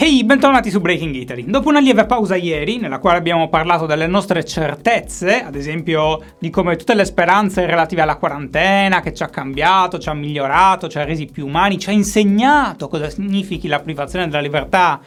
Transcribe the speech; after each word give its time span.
Ehi, 0.00 0.18
hey, 0.18 0.24
bentornati 0.24 0.70
su 0.70 0.80
Breaking 0.80 1.12
Italy. 1.12 1.44
Dopo 1.44 1.70
una 1.70 1.80
lieve 1.80 2.06
pausa 2.06 2.36
ieri, 2.36 2.78
nella 2.78 3.00
quale 3.00 3.18
abbiamo 3.18 3.48
parlato 3.48 3.84
delle 3.84 4.06
nostre 4.06 4.44
certezze, 4.44 5.42
ad 5.42 5.56
esempio 5.56 6.22
di 6.38 6.50
come 6.50 6.76
tutte 6.76 6.94
le 6.94 7.04
speranze 7.04 7.66
relative 7.66 8.02
alla 8.02 8.14
quarantena, 8.14 9.00
che 9.00 9.12
ci 9.12 9.24
ha 9.24 9.28
cambiato, 9.28 9.98
ci 9.98 10.08
ha 10.08 10.14
migliorato, 10.14 10.88
ci 10.88 10.98
ha 10.98 11.04
resi 11.04 11.26
più 11.26 11.46
umani, 11.46 11.80
ci 11.80 11.88
ha 11.88 11.92
insegnato 11.92 12.86
cosa 12.86 13.10
significhi 13.10 13.66
la 13.66 13.80
privazione 13.80 14.26
della 14.26 14.40
libertà, 14.40 15.00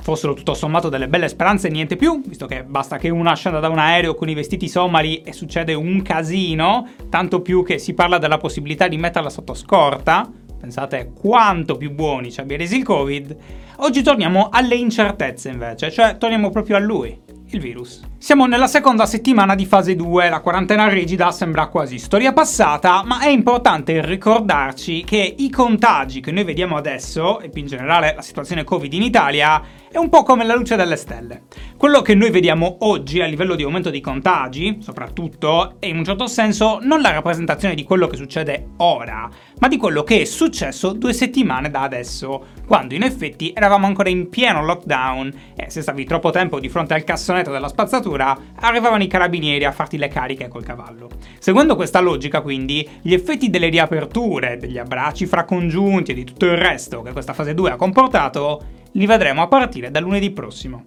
fossero 0.00 0.32
tutto 0.32 0.54
sommato 0.54 0.88
delle 0.88 1.06
belle 1.06 1.28
speranze 1.28 1.68
e 1.68 1.72
niente 1.72 1.96
più, 1.96 2.22
visto 2.24 2.46
che 2.46 2.64
basta 2.64 2.96
che 2.96 3.10
uno 3.10 3.34
scenda 3.34 3.60
da 3.60 3.68
un 3.68 3.78
aereo 3.78 4.14
con 4.14 4.30
i 4.30 4.34
vestiti 4.34 4.70
somali 4.70 5.20
e 5.20 5.34
succede 5.34 5.74
un 5.74 6.00
casino, 6.00 6.88
tanto 7.10 7.42
più 7.42 7.62
che 7.62 7.76
si 7.76 7.92
parla 7.92 8.16
della 8.16 8.38
possibilità 8.38 8.88
di 8.88 8.96
metterla 8.96 9.28
sotto 9.28 9.52
scorta, 9.52 10.32
pensate 10.60 11.12
quanto 11.18 11.76
più 11.76 11.90
buoni 11.90 12.30
ci 12.30 12.40
abbia 12.40 12.58
resi 12.58 12.76
il 12.76 12.84
Covid, 12.84 13.36
oggi 13.76 14.02
torniamo 14.02 14.50
alle 14.52 14.74
incertezze 14.74 15.48
invece, 15.48 15.90
cioè 15.90 16.18
torniamo 16.18 16.50
proprio 16.50 16.76
a 16.76 16.78
lui, 16.78 17.18
il 17.46 17.60
virus. 17.60 18.02
Siamo 18.18 18.44
nella 18.44 18.66
seconda 18.66 19.06
settimana 19.06 19.54
di 19.54 19.64
fase 19.64 19.96
2, 19.96 20.28
la 20.28 20.40
quarantena 20.40 20.86
rigida 20.88 21.30
sembra 21.30 21.68
quasi 21.68 21.98
storia 21.98 22.34
passata, 22.34 23.02
ma 23.04 23.20
è 23.20 23.28
importante 23.28 24.04
ricordarci 24.04 25.02
che 25.02 25.34
i 25.38 25.48
contagi 25.48 26.20
che 26.20 26.30
noi 26.30 26.44
vediamo 26.44 26.76
adesso, 26.76 27.40
e 27.40 27.48
più 27.48 27.62
in 27.62 27.68
generale 27.68 28.12
la 28.14 28.22
situazione 28.22 28.62
Covid 28.62 28.92
in 28.92 29.02
Italia, 29.02 29.62
è 29.92 29.98
un 29.98 30.08
po' 30.08 30.22
come 30.22 30.44
la 30.44 30.54
luce 30.54 30.76
delle 30.76 30.94
stelle. 30.94 31.42
Quello 31.76 32.00
che 32.00 32.14
noi 32.14 32.30
vediamo 32.30 32.76
oggi 32.80 33.20
a 33.20 33.26
livello 33.26 33.56
di 33.56 33.64
aumento 33.64 33.90
dei 33.90 34.00
contagi, 34.00 34.78
soprattutto, 34.80 35.74
è 35.80 35.86
in 35.86 35.98
un 35.98 36.04
certo 36.04 36.28
senso 36.28 36.78
non 36.80 37.00
la 37.00 37.10
rappresentazione 37.10 37.74
di 37.74 37.82
quello 37.82 38.06
che 38.06 38.16
succede 38.16 38.68
ora, 38.76 39.28
ma 39.58 39.66
di 39.66 39.76
quello 39.76 40.04
che 40.04 40.20
è 40.20 40.24
successo 40.24 40.92
due 40.92 41.12
settimane 41.12 41.70
da 41.70 41.82
adesso, 41.82 42.46
quando 42.68 42.94
in 42.94 43.02
effetti 43.02 43.52
eravamo 43.52 43.86
ancora 43.86 44.10
in 44.10 44.28
pieno 44.28 44.64
lockdown 44.64 45.32
e 45.56 45.70
se 45.70 45.82
stavi 45.82 46.04
troppo 46.04 46.30
tempo 46.30 46.60
di 46.60 46.68
fronte 46.68 46.94
al 46.94 47.02
cassonetto 47.02 47.50
della 47.50 47.68
spazzatura, 47.68 48.38
arrivavano 48.60 49.02
i 49.02 49.08
carabinieri 49.08 49.64
a 49.64 49.72
farti 49.72 49.98
le 49.98 50.06
cariche 50.06 50.46
col 50.46 50.62
cavallo. 50.62 51.08
Seguendo 51.40 51.74
questa 51.74 51.98
logica, 51.98 52.42
quindi, 52.42 52.88
gli 53.02 53.12
effetti 53.12 53.50
delle 53.50 53.68
riaperture, 53.68 54.56
degli 54.56 54.78
abbracci 54.78 55.26
fra 55.26 55.44
congiunti 55.44 56.12
e 56.12 56.14
di 56.14 56.24
tutto 56.24 56.44
il 56.44 56.56
resto 56.56 57.02
che 57.02 57.10
questa 57.10 57.32
fase 57.32 57.54
2 57.54 57.72
ha 57.72 57.76
comportato 57.76 58.78
li 58.92 59.06
vedremo 59.06 59.42
a 59.42 59.48
partire 59.48 59.90
da 59.90 60.00
lunedì 60.00 60.30
prossimo, 60.30 60.82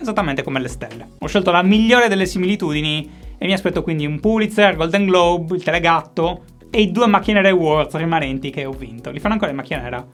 esattamente 0.00 0.42
come 0.42 0.60
le 0.60 0.68
stelle. 0.68 1.08
Ho 1.18 1.26
scelto 1.26 1.50
la 1.50 1.62
migliore 1.62 2.08
delle 2.08 2.26
similitudini 2.26 3.10
e 3.38 3.46
mi 3.46 3.52
aspetto 3.52 3.82
quindi 3.82 4.06
un 4.06 4.20
Pulitzer, 4.20 4.76
Golden 4.76 5.06
Globe, 5.06 5.56
il 5.56 5.62
Telegatto 5.62 6.44
e 6.70 6.82
i 6.82 6.90
due 6.90 7.06
Macchinere 7.06 7.50
Awards 7.50 7.94
rimanenti 7.96 8.50
che 8.50 8.64
ho 8.64 8.72
vinto. 8.72 9.10
Li 9.10 9.20
fanno 9.20 9.34
ancora 9.34 9.52
i 9.52 9.54
Macchinera? 9.54 10.06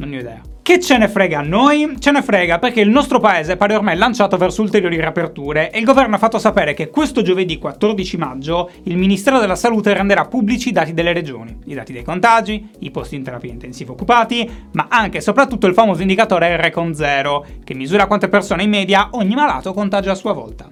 Non 0.00 0.08
ne 0.08 0.16
ho 0.16 0.20
idea. 0.20 0.40
Che 0.62 0.80
ce 0.80 0.96
ne 0.96 1.08
frega 1.08 1.40
a 1.40 1.42
noi? 1.42 1.96
Ce 1.98 2.10
ne 2.10 2.22
frega 2.22 2.58
perché 2.58 2.80
il 2.80 2.88
nostro 2.88 3.20
paese 3.20 3.58
pare 3.58 3.74
ormai 3.74 3.98
lanciato 3.98 4.38
verso 4.38 4.62
ulteriori 4.62 4.96
riaperture 4.96 5.70
e 5.70 5.78
il 5.78 5.84
governo 5.84 6.14
ha 6.14 6.18
fatto 6.18 6.38
sapere 6.38 6.72
che 6.72 6.88
questo 6.88 7.20
giovedì 7.20 7.58
14 7.58 8.16
maggio 8.16 8.70
il 8.84 8.96
Ministero 8.96 9.40
della 9.40 9.56
Salute 9.56 9.92
renderà 9.92 10.24
pubblici 10.24 10.70
i 10.70 10.72
dati 10.72 10.94
delle 10.94 11.12
regioni, 11.12 11.54
i 11.66 11.74
dati 11.74 11.92
dei 11.92 12.02
contagi, 12.02 12.70
i 12.78 12.90
posti 12.90 13.16
in 13.16 13.24
terapia 13.24 13.52
intensiva 13.52 13.92
occupati, 13.92 14.48
ma 14.72 14.86
anche 14.88 15.18
e 15.18 15.20
soprattutto 15.20 15.66
il 15.66 15.74
famoso 15.74 16.00
indicatore 16.00 16.56
R 16.56 16.70
con 16.70 16.94
0, 16.94 17.44
che 17.62 17.74
misura 17.74 18.06
quante 18.06 18.28
persone 18.28 18.62
in 18.62 18.70
media 18.70 19.08
ogni 19.12 19.34
malato 19.34 19.74
contagia 19.74 20.12
a 20.12 20.14
sua 20.14 20.32
volta. 20.32 20.70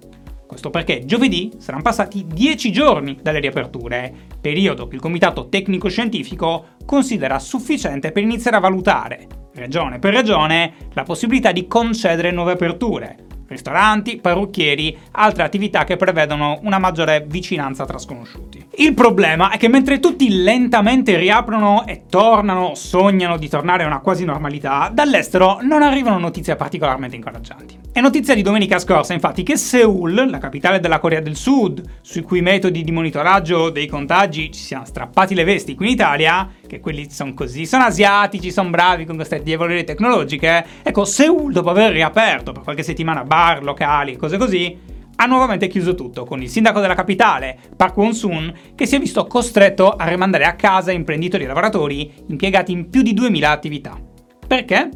Questo 0.48 0.70
perché 0.70 1.04
giovedì 1.04 1.52
saranno 1.58 1.82
passati 1.82 2.24
10 2.26 2.72
giorni 2.72 3.18
dalle 3.20 3.38
riaperture, 3.38 4.10
periodo 4.40 4.88
che 4.88 4.94
il 4.94 5.00
Comitato 5.02 5.50
Tecnico 5.50 5.90
Scientifico 5.90 6.68
considera 6.86 7.38
sufficiente 7.38 8.12
per 8.12 8.22
iniziare 8.22 8.56
a 8.56 8.60
valutare 8.60 9.26
regione 9.58 9.98
per 9.98 10.14
regione, 10.14 10.72
la 10.94 11.02
possibilità 11.02 11.52
di 11.52 11.66
concedere 11.66 12.30
nuove 12.30 12.52
aperture. 12.52 13.26
Ristoranti, 13.48 14.18
parrucchieri, 14.20 14.96
altre 15.12 15.42
attività 15.42 15.84
che 15.84 15.96
prevedono 15.96 16.60
una 16.64 16.78
maggiore 16.78 17.24
vicinanza 17.26 17.86
tra 17.86 17.96
sconosciuti. 17.96 18.66
Il 18.76 18.92
problema 18.92 19.50
è 19.50 19.56
che 19.56 19.68
mentre 19.68 20.00
tutti 20.00 20.42
lentamente 20.42 21.16
riaprono 21.16 21.86
e 21.86 22.02
tornano, 22.08 22.74
sognano 22.74 23.38
di 23.38 23.48
tornare 23.48 23.84
a 23.84 23.86
una 23.86 24.00
quasi 24.00 24.24
normalità, 24.24 24.90
dall'estero 24.92 25.60
non 25.62 25.82
arrivano 25.82 26.18
notizie 26.18 26.56
particolarmente 26.56 27.16
incoraggianti. 27.16 27.78
È 27.90 28.00
notizia 28.00 28.34
di 28.34 28.42
domenica 28.42 28.78
scorsa, 28.78 29.14
infatti, 29.14 29.42
che 29.42 29.56
Seoul, 29.56 30.28
la 30.28 30.38
capitale 30.38 30.78
della 30.78 30.98
Corea 30.98 31.20
del 31.20 31.34
Sud, 31.34 31.82
sui 32.02 32.22
cui 32.22 32.42
metodi 32.42 32.84
di 32.84 32.92
monitoraggio 32.92 33.70
dei 33.70 33.86
contagi 33.86 34.52
ci 34.52 34.60
siano 34.60 34.84
strappati 34.84 35.34
le 35.34 35.44
vesti 35.44 35.74
qui 35.74 35.86
in 35.86 35.92
Italia, 35.92 36.48
che 36.66 36.80
quelli 36.80 37.10
sono 37.10 37.34
così, 37.34 37.66
sono 37.66 37.84
asiatici, 37.84 38.52
sono 38.52 38.68
bravi 38.70 39.06
con 39.06 39.16
queste 39.16 39.42
diavolerie 39.42 39.84
tecnologiche, 39.84 40.64
ecco, 40.82 41.04
Seoul, 41.04 41.50
dopo 41.50 41.70
aver 41.70 41.92
riaperto 41.92 42.52
per 42.52 42.62
qualche 42.62 42.82
settimana 42.82 43.24
bar, 43.38 43.62
locali 43.62 44.16
cose 44.16 44.36
così, 44.36 44.76
ha 45.20 45.26
nuovamente 45.26 45.68
chiuso 45.68 45.94
tutto, 45.94 46.24
con 46.24 46.42
il 46.42 46.48
sindaco 46.48 46.80
della 46.80 46.94
capitale, 46.94 47.56
Park 47.76 47.96
Won-soon, 47.96 48.52
che 48.74 48.86
si 48.86 48.96
è 48.96 48.98
visto 48.98 49.26
costretto 49.26 49.90
a 49.90 50.08
rimandare 50.08 50.44
a 50.44 50.54
casa 50.54 50.92
imprenditori 50.92 51.44
e 51.44 51.46
lavoratori 51.46 52.12
impiegati 52.28 52.72
in 52.72 52.90
più 52.90 53.02
di 53.02 53.14
2000 53.14 53.50
attività. 53.50 54.00
Perché? 54.46 54.88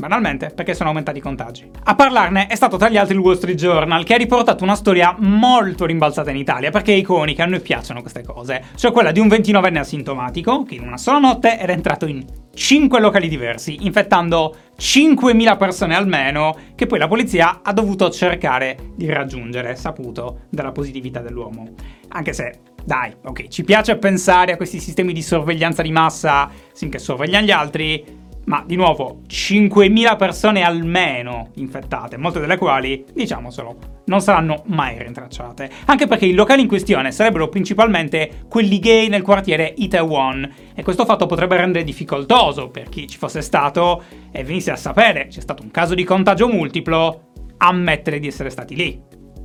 Banalmente, 0.00 0.50
perché 0.54 0.72
sono 0.72 0.88
aumentati 0.88 1.18
i 1.18 1.20
contagi. 1.20 1.70
A 1.84 1.94
parlarne 1.94 2.46
è 2.46 2.54
stato 2.54 2.78
tra 2.78 2.88
gli 2.88 2.96
altri 2.96 3.14
il 3.14 3.20
Wall 3.20 3.36
Street 3.36 3.58
Journal, 3.58 4.02
che 4.02 4.14
ha 4.14 4.16
riportato 4.16 4.64
una 4.64 4.74
storia 4.74 5.14
molto 5.18 5.84
rimbalzata 5.84 6.30
in 6.30 6.36
Italia, 6.36 6.70
perché 6.70 6.94
è 6.94 6.96
iconica, 6.96 7.44
a 7.44 7.46
noi 7.46 7.60
piacciono 7.60 8.00
queste 8.00 8.22
cose. 8.22 8.64
Cioè 8.76 8.92
quella 8.92 9.12
di 9.12 9.20
un 9.20 9.26
29enne 9.26 9.76
asintomatico, 9.76 10.62
che 10.62 10.76
in 10.76 10.84
una 10.84 10.96
sola 10.96 11.18
notte 11.18 11.58
era 11.58 11.74
entrato 11.74 12.06
in 12.06 12.24
5 12.54 12.98
locali 12.98 13.28
diversi, 13.28 13.84
infettando 13.84 14.56
5.000 14.78 15.58
persone 15.58 15.94
almeno, 15.94 16.56
che 16.74 16.86
poi 16.86 16.98
la 16.98 17.06
polizia 17.06 17.60
ha 17.62 17.72
dovuto 17.74 18.08
cercare 18.08 18.92
di 18.96 19.06
raggiungere, 19.06 19.76
saputo 19.76 20.46
dalla 20.48 20.72
positività 20.72 21.20
dell'uomo. 21.20 21.74
Anche 22.08 22.32
se, 22.32 22.60
dai, 22.82 23.14
ok, 23.22 23.48
ci 23.48 23.64
piace 23.64 23.98
pensare 23.98 24.52
a 24.52 24.56
questi 24.56 24.80
sistemi 24.80 25.12
di 25.12 25.20
sorveglianza 25.20 25.82
di 25.82 25.92
massa, 25.92 26.50
finché 26.74 26.98
sorvegliano 26.98 27.44
gli 27.44 27.50
altri, 27.50 28.18
ma 28.50 28.64
di 28.66 28.74
nuovo 28.74 29.20
5.000 29.28 30.16
persone 30.16 30.62
almeno 30.62 31.50
infettate, 31.54 32.16
molte 32.16 32.40
delle 32.40 32.56
quali, 32.56 33.04
diciamocelo, 33.14 34.02
non 34.06 34.20
saranno 34.20 34.64
mai 34.66 35.00
rintracciate, 35.00 35.70
anche 35.84 36.08
perché 36.08 36.26
i 36.26 36.34
locali 36.34 36.62
in 36.62 36.66
questione 36.66 37.12
sarebbero 37.12 37.48
principalmente 37.48 38.42
quelli 38.48 38.80
gay 38.80 39.06
nel 39.06 39.22
quartiere 39.22 39.72
Itaewon. 39.76 40.52
E 40.74 40.82
questo 40.82 41.04
fatto 41.04 41.26
potrebbe 41.26 41.56
rendere 41.58 41.84
difficoltoso 41.84 42.70
per 42.70 42.88
chi 42.88 43.06
ci 43.06 43.18
fosse 43.18 43.40
stato 43.40 44.02
e 44.32 44.42
venisse 44.42 44.72
a 44.72 44.76
sapere 44.76 45.28
c'è 45.28 45.40
stato 45.40 45.62
un 45.62 45.70
caso 45.70 45.94
di 45.94 46.02
contagio 46.02 46.48
multiplo, 46.48 47.30
ammettere 47.58 48.18
di 48.18 48.26
essere 48.26 48.50
stati 48.50 48.74
lì. 48.74 49.00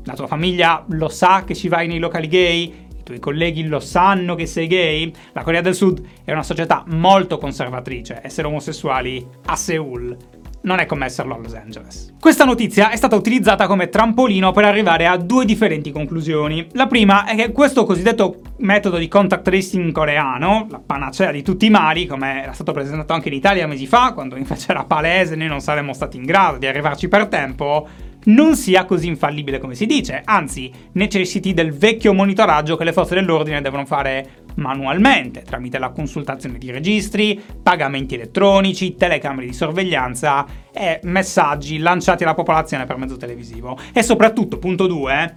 La 0.06 0.16
tua 0.16 0.26
famiglia 0.26 0.84
lo 0.90 1.10
sa 1.10 1.44
che 1.44 1.54
ci 1.54 1.68
vai 1.68 1.86
nei 1.86 2.00
locali 2.00 2.28
gay 2.28 2.85
tuoi 3.06 3.20
colleghi 3.20 3.66
lo 3.66 3.80
sanno 3.80 4.36
che 4.36 4.48
sei 4.48 4.68
gay? 4.68 5.14
La 5.32 5.44
Corea 5.44 5.62
del 5.62 5.76
Sud 5.76 6.02
è 6.26 6.32
una 6.32 6.44
società 6.44 6.84
molto 6.88 7.38
conservatrice, 7.38 8.20
essere 8.24 8.48
omosessuali 8.48 9.26
a 9.46 9.56
Seoul 9.56 10.18
non 10.66 10.80
è 10.80 10.86
come 10.86 11.06
esserlo 11.06 11.36
a 11.36 11.38
Los 11.38 11.54
Angeles. 11.54 12.14
Questa 12.20 12.44
notizia 12.44 12.90
è 12.90 12.96
stata 12.96 13.16
utilizzata 13.16 13.68
come 13.68 13.90
trampolino 13.90 14.52
per 14.52 14.66
arrivare 14.66 15.06
a 15.06 15.16
due 15.16 15.46
differenti 15.46 15.92
conclusioni. 15.92 16.68
La 16.72 16.88
prima 16.88 17.26
è 17.26 17.36
che 17.36 17.52
questo 17.52 17.86
cosiddetto 17.86 18.42
metodo 18.58 18.98
di 18.98 19.08
contact 19.08 19.44
tracing 19.44 19.92
coreano, 19.92 20.68
la 20.70 20.82
panacea 20.84 21.32
di 21.32 21.44
tutti 21.44 21.68
i 21.68 21.70
mali, 21.70 22.08
come 22.08 22.42
era 22.42 22.54
stato 22.54 22.72
presentato 22.72 23.14
anche 23.14 23.28
in 23.28 23.36
Italia 23.36 23.68
mesi 23.68 23.86
fa, 23.86 24.14
quando 24.14 24.36
invece 24.36 24.72
era 24.72 24.84
palese 24.84 25.36
noi 25.36 25.48
non 25.48 25.62
saremmo 25.62 25.94
stati 25.94 26.18
in 26.18 26.24
grado 26.24 26.58
di 26.58 26.66
arrivarci 26.66 27.08
per 27.08 27.28
tempo, 27.28 27.88
non 28.26 28.56
sia 28.56 28.86
così 28.86 29.08
infallibile 29.08 29.60
come 29.60 29.76
si 29.76 29.86
dice, 29.86 30.22
anzi 30.24 30.72
necessiti 30.94 31.54
del 31.54 31.74
vecchio 31.74 32.14
monitoraggio 32.14 32.76
che 32.76 32.84
le 32.84 32.94
forze 32.94 33.16
dell'ordine 33.16 33.62
devono 33.62 33.86
fare 33.86 34.44
manualmente, 34.56 35.42
tramite 35.42 35.78
la 35.78 35.90
consultazione 35.90 36.58
di 36.58 36.72
registri, 36.72 37.42
pagamenti 37.62 38.16
elettronici, 38.16 38.96
telecamere 38.96 39.48
di 39.48 39.54
sorveglianza 39.54 40.46
e 40.72 41.00
messaggi 41.04 41.78
lanciati 41.78 42.24
alla 42.24 42.34
popolazione 42.34 42.86
per 42.86 42.98
mezzo 42.98 43.18
televisivo. 43.18 43.78
E 43.94 44.02
soprattutto, 44.02 44.58
punto 44.58 44.88
2, 44.88 45.34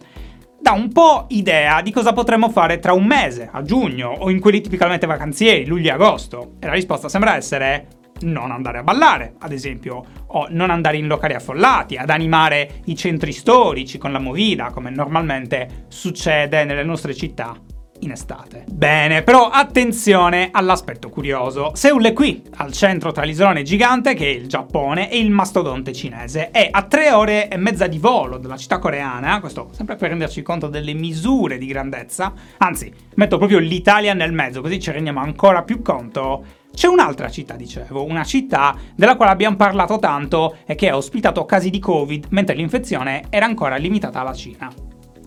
dà 0.61 0.73
un 0.73 0.91
po' 0.93 1.27
idea 1.29 1.81
di 1.83 1.93
cosa 1.93 2.13
potremmo 2.13 2.49
fare 2.51 2.79
tra 2.79 2.93
un 2.93 3.05
mese, 3.05 3.49
a 3.51 3.63
giugno, 3.63 4.11
o 4.11 4.31
in 4.31 4.41
quelli 4.41 4.61
tipicamente 4.61 5.07
vacanzieri, 5.07 5.67
luglio 5.67 5.89
e 5.89 5.93
agosto. 5.93 6.53
E 6.61 6.67
la 6.67 6.73
risposta 6.73 7.09
sembra 7.09 7.37
essere 7.37 7.87
non 8.21 8.51
andare 8.51 8.79
a 8.79 8.83
ballare, 8.83 9.35
ad 9.39 9.53
esempio, 9.53 10.05
o 10.29 10.47
non 10.51 10.71
andare 10.71 10.97
in 10.97 11.07
locali 11.07 11.35
affollati, 11.35 11.97
ad 11.97 12.11
animare 12.11 12.81
i 12.87 12.97
centri 12.97 13.33
storici 13.33 13.99
con 13.99 14.13
la 14.13 14.19
movida, 14.19 14.71
come 14.71 14.91
normalmente 14.91 15.87
succede 15.89 16.65
nelle 16.65 16.85
nostre 16.85 17.15
città 17.15 17.55
in 18.01 18.13
estate. 18.13 18.65
Bene, 18.71 19.23
però 19.23 19.49
attenzione 19.49 20.51
all'aspetto 20.53 21.09
curioso. 21.09 21.73
Seul 21.75 22.05
è 22.05 22.13
qui, 22.13 22.43
al 22.57 22.73
centro 22.73 23.13
tra 23.13 23.25
l'isolone 23.25 23.63
gigante, 23.63 24.15
che 24.15 24.27
è 24.27 24.29
il 24.29 24.47
Giappone, 24.47 25.11
e 25.11 25.19
il 25.19 25.31
mastodonte 25.31 25.93
cinese. 25.93 26.51
È 26.51 26.69
a 26.71 26.83
tre 26.83 27.11
ore 27.11 27.49
e 27.49 27.57
mezza 27.57 27.87
di 27.87 27.99
volo 27.99 28.39
dalla 28.39 28.57
città 28.57 28.79
coreana, 28.79 29.41
questo 29.41 29.71
sempre 29.73 29.97
per 29.97 30.11
renderci 30.11 30.43
conto 30.43 30.69
delle 30.69 30.93
misure 30.93 31.59
di 31.59 31.67
grandezza. 31.67 32.33
Anzi, 32.59 32.93
metto 33.17 33.39
proprio 33.39 33.59
l'Italia 33.59 34.15
nel 34.15 34.33
mezzo, 34.33 34.61
così 34.61 34.79
ci 34.79 34.93
rendiamo 34.93 35.21
ancora 35.21 35.63
più 35.63 35.83
conto 35.83 36.45
C'è 36.79 36.87
un'altra 36.87 37.29
città, 37.29 37.57
dicevo, 37.57 38.05
una 38.05 38.23
città 38.23 38.77
della 38.95 39.17
quale 39.17 39.33
abbiamo 39.33 39.57
parlato 39.57 39.99
tanto 39.99 40.59
e 40.65 40.77
che 40.77 40.89
ha 40.89 40.97
ospitato 40.97 41.45
casi 41.45 41.71
di 41.71 41.81
Covid 41.81 42.27
mentre 42.31 42.55
l'infezione 42.55 43.25
era 43.31 43.47
ancora 43.47 43.75
limitata 43.75 44.21
alla 44.21 44.33
Cina. 44.33 44.71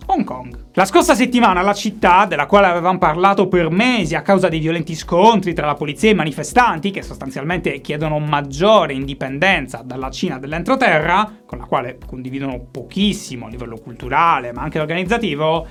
Hong 0.06 0.24
Kong. 0.24 0.68
La 0.72 0.86
scorsa 0.86 1.14
settimana 1.14 1.60
la 1.60 1.74
città, 1.74 2.24
della 2.24 2.46
quale 2.46 2.68
avevamo 2.68 2.96
parlato 2.96 3.48
per 3.48 3.70
mesi 3.70 4.14
a 4.14 4.22
causa 4.22 4.48
dei 4.48 4.60
violenti 4.60 4.94
scontri 4.94 5.52
tra 5.52 5.66
la 5.66 5.74
polizia 5.74 6.08
e 6.08 6.12
i 6.12 6.16
manifestanti, 6.16 6.90
che 6.90 7.02
sostanzialmente 7.02 7.82
chiedono 7.82 8.18
maggiore 8.18 8.94
indipendenza 8.94 9.82
dalla 9.84 10.10
Cina 10.10 10.38
dell'entroterra, 10.38 11.40
con 11.44 11.58
la 11.58 11.66
quale 11.66 11.98
condividono 12.06 12.66
pochissimo 12.70 13.44
a 13.44 13.50
livello 13.50 13.76
culturale 13.76 14.52
ma 14.52 14.62
anche 14.62 14.80
organizzativo, 14.80 15.66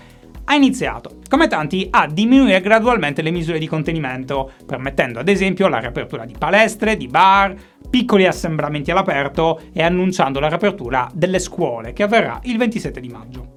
ha 0.51 0.56
iniziato, 0.56 1.19
come 1.30 1.48
tanti, 1.48 1.88
a 1.89 2.07
diminuire 2.07 2.59
gradualmente 2.59 3.21
le 3.21 3.31
misure 3.31 3.57
di 3.57 3.68
contenimento, 3.68 4.51
permettendo 4.65 5.19
ad 5.19 5.30
esempio 5.30 5.69
la 5.69 5.80
riapertura 5.80 6.25
di 6.25 6.36
palestre, 6.38 6.98
di 6.98 7.07
bar, 7.07 7.56
piccoli 7.89 8.27
assembramenti 8.27 8.92
all'aperto 8.92 9.62
e 9.71 9.81
annunciando 9.81 10.42
la 10.42 10.50
riapertura 10.50 11.09
delle 11.13 11.39
scuole, 11.39 11.94
che 11.94 12.03
avverrà 12.03 12.42
il 12.44 12.57
27 12.57 13.00
di 13.00 13.07
maggio. 13.07 13.56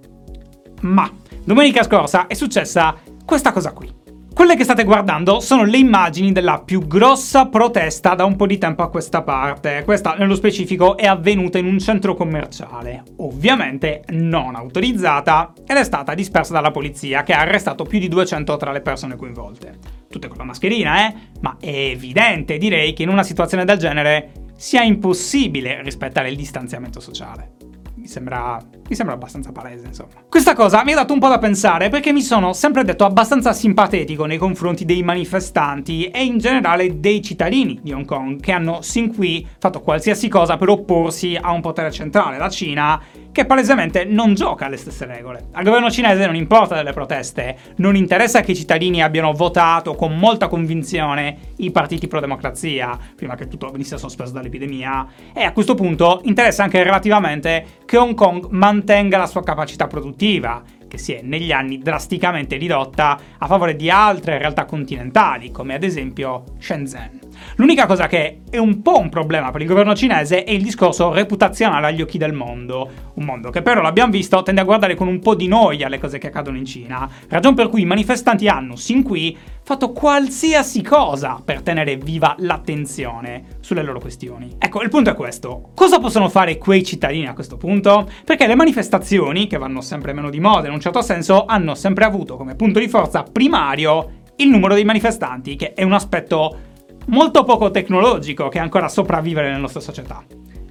Ma 0.82 1.10
domenica 1.44 1.82
scorsa 1.82 2.28
è 2.28 2.34
successa 2.34 2.94
questa 3.24 3.50
cosa 3.50 3.72
qui. 3.72 4.03
Quelle 4.34 4.56
che 4.56 4.64
state 4.64 4.82
guardando 4.82 5.38
sono 5.38 5.62
le 5.62 5.78
immagini 5.78 6.32
della 6.32 6.60
più 6.60 6.88
grossa 6.88 7.46
protesta 7.46 8.16
da 8.16 8.24
un 8.24 8.34
po' 8.34 8.48
di 8.48 8.58
tempo 8.58 8.82
a 8.82 8.90
questa 8.90 9.22
parte. 9.22 9.82
Questa, 9.84 10.16
nello 10.18 10.34
specifico, 10.34 10.96
è 10.96 11.06
avvenuta 11.06 11.58
in 11.58 11.66
un 11.66 11.78
centro 11.78 12.14
commerciale, 12.14 13.04
ovviamente 13.18 14.02
non 14.08 14.56
autorizzata, 14.56 15.52
ed 15.64 15.76
è 15.76 15.84
stata 15.84 16.14
dispersa 16.14 16.52
dalla 16.52 16.72
polizia, 16.72 17.22
che 17.22 17.32
ha 17.32 17.42
arrestato 17.42 17.84
più 17.84 18.00
di 18.00 18.08
200 18.08 18.56
tra 18.56 18.72
le 18.72 18.80
persone 18.80 19.14
coinvolte. 19.14 19.78
Tutte 20.10 20.26
con 20.26 20.36
la 20.36 20.44
mascherina, 20.44 21.06
eh? 21.06 21.14
Ma 21.40 21.56
è 21.60 21.68
evidente, 21.68 22.58
direi, 22.58 22.92
che 22.92 23.04
in 23.04 23.10
una 23.10 23.22
situazione 23.22 23.64
del 23.64 23.78
genere 23.78 24.32
sia 24.56 24.82
impossibile 24.82 25.80
rispettare 25.80 26.28
il 26.28 26.36
distanziamento 26.36 26.98
sociale 26.98 27.73
mi 28.04 28.10
sembra, 28.10 28.58
mi 28.86 28.94
sembra 28.94 29.14
abbastanza 29.14 29.50
palese, 29.50 29.86
insomma. 29.86 30.10
Questa 30.28 30.52
cosa 30.52 30.84
mi 30.84 30.92
ha 30.92 30.96
dato 30.96 31.14
un 31.14 31.18
po' 31.18 31.28
da 31.28 31.38
pensare 31.38 31.88
perché 31.88 32.12
mi 32.12 32.20
sono 32.20 32.52
sempre 32.52 32.84
detto 32.84 33.06
abbastanza 33.06 33.54
simpatetico 33.54 34.26
nei 34.26 34.36
confronti 34.36 34.84
dei 34.84 35.02
manifestanti 35.02 36.08
e 36.08 36.22
in 36.22 36.36
generale 36.36 37.00
dei 37.00 37.22
cittadini 37.22 37.80
di 37.82 37.92
Hong 37.92 38.04
Kong 38.04 38.40
che 38.40 38.52
hanno 38.52 38.82
sin 38.82 39.14
qui 39.14 39.46
fatto 39.58 39.80
qualsiasi 39.80 40.28
cosa 40.28 40.58
per 40.58 40.68
opporsi 40.68 41.34
a 41.40 41.52
un 41.52 41.62
potere 41.62 41.90
centrale, 41.90 42.36
la 42.36 42.50
Cina, 42.50 43.00
che 43.34 43.46
palesemente 43.46 44.04
non 44.04 44.34
gioca 44.34 44.66
alle 44.66 44.76
stesse 44.76 45.06
regole. 45.06 45.46
Al 45.54 45.64
governo 45.64 45.90
cinese 45.90 46.24
non 46.24 46.36
importa 46.36 46.76
delle 46.76 46.92
proteste, 46.92 47.56
non 47.78 47.96
interessa 47.96 48.42
che 48.42 48.52
i 48.52 48.54
cittadini 48.56 49.02
abbiano 49.02 49.32
votato 49.32 49.96
con 49.96 50.16
molta 50.16 50.46
convinzione 50.46 51.36
i 51.56 51.72
partiti 51.72 52.06
pro-democrazia, 52.06 52.96
prima 53.16 53.34
che 53.34 53.48
tutto 53.48 53.72
venisse 53.72 53.98
sospeso 53.98 54.32
dall'epidemia, 54.32 55.08
e 55.34 55.42
a 55.42 55.50
questo 55.50 55.74
punto 55.74 56.20
interessa 56.22 56.62
anche 56.62 56.80
relativamente 56.84 57.80
che 57.84 57.96
Hong 57.96 58.14
Kong 58.14 58.46
mantenga 58.50 59.18
la 59.18 59.26
sua 59.26 59.42
capacità 59.42 59.88
produttiva 59.88 60.62
che 60.86 60.96
si 60.96 61.12
è 61.12 61.20
negli 61.20 61.50
anni 61.50 61.78
drasticamente 61.78 62.56
ridotta 62.56 63.18
a 63.36 63.46
favore 63.48 63.74
di 63.74 63.90
altre 63.90 64.38
realtà 64.38 64.64
continentali, 64.64 65.50
come 65.50 65.74
ad 65.74 65.82
esempio 65.82 66.44
Shenzhen. 66.60 67.23
L'unica 67.56 67.86
cosa 67.86 68.08
che 68.08 68.40
è 68.50 68.58
un 68.58 68.82
po' 68.82 68.98
un 68.98 69.08
problema 69.08 69.52
per 69.52 69.60
il 69.60 69.68
governo 69.68 69.94
cinese 69.94 70.42
è 70.42 70.50
il 70.50 70.62
discorso 70.62 71.12
reputazionale 71.12 71.86
agli 71.86 72.02
occhi 72.02 72.18
del 72.18 72.32
mondo. 72.32 72.90
Un 73.14 73.24
mondo 73.24 73.50
che 73.50 73.62
però 73.62 73.80
l'abbiamo 73.80 74.10
visto 74.10 74.42
tende 74.42 74.60
a 74.60 74.64
guardare 74.64 74.96
con 74.96 75.06
un 75.06 75.20
po' 75.20 75.36
di 75.36 75.46
noia 75.46 75.88
le 75.88 76.00
cose 76.00 76.18
che 76.18 76.26
accadono 76.26 76.56
in 76.56 76.64
Cina, 76.64 77.08
ragion 77.28 77.54
per 77.54 77.68
cui 77.68 77.82
i 77.82 77.86
manifestanti 77.86 78.48
hanno 78.48 78.74
sin 78.74 79.04
qui 79.04 79.36
fatto 79.62 79.92
qualsiasi 79.92 80.82
cosa 80.82 81.40
per 81.44 81.62
tenere 81.62 81.96
viva 81.96 82.34
l'attenzione 82.38 83.58
sulle 83.60 83.82
loro 83.82 84.00
questioni. 84.00 84.56
Ecco, 84.58 84.82
il 84.82 84.88
punto 84.88 85.10
è 85.10 85.14
questo. 85.14 85.70
Cosa 85.74 86.00
possono 86.00 86.28
fare 86.28 86.58
quei 86.58 86.84
cittadini 86.84 87.28
a 87.28 87.34
questo 87.34 87.56
punto? 87.56 88.10
Perché 88.24 88.48
le 88.48 88.56
manifestazioni, 88.56 89.46
che 89.46 89.58
vanno 89.58 89.80
sempre 89.80 90.12
meno 90.12 90.28
di 90.28 90.40
moda 90.40 90.66
in 90.66 90.72
un 90.72 90.80
certo 90.80 91.02
senso, 91.02 91.44
hanno 91.44 91.76
sempre 91.76 92.04
avuto 92.04 92.36
come 92.36 92.56
punto 92.56 92.80
di 92.80 92.88
forza 92.88 93.22
primario 93.22 94.22
il 94.36 94.48
numero 94.48 94.74
dei 94.74 94.84
manifestanti, 94.84 95.54
che 95.54 95.72
è 95.74 95.84
un 95.84 95.92
aspetto 95.92 96.72
molto 97.06 97.44
poco 97.44 97.70
tecnologico 97.70 98.48
che 98.48 98.58
ancora 98.58 98.88
sopravvive 98.88 99.42
nelle 99.42 99.58
nostre 99.58 99.80
società. 99.80 100.24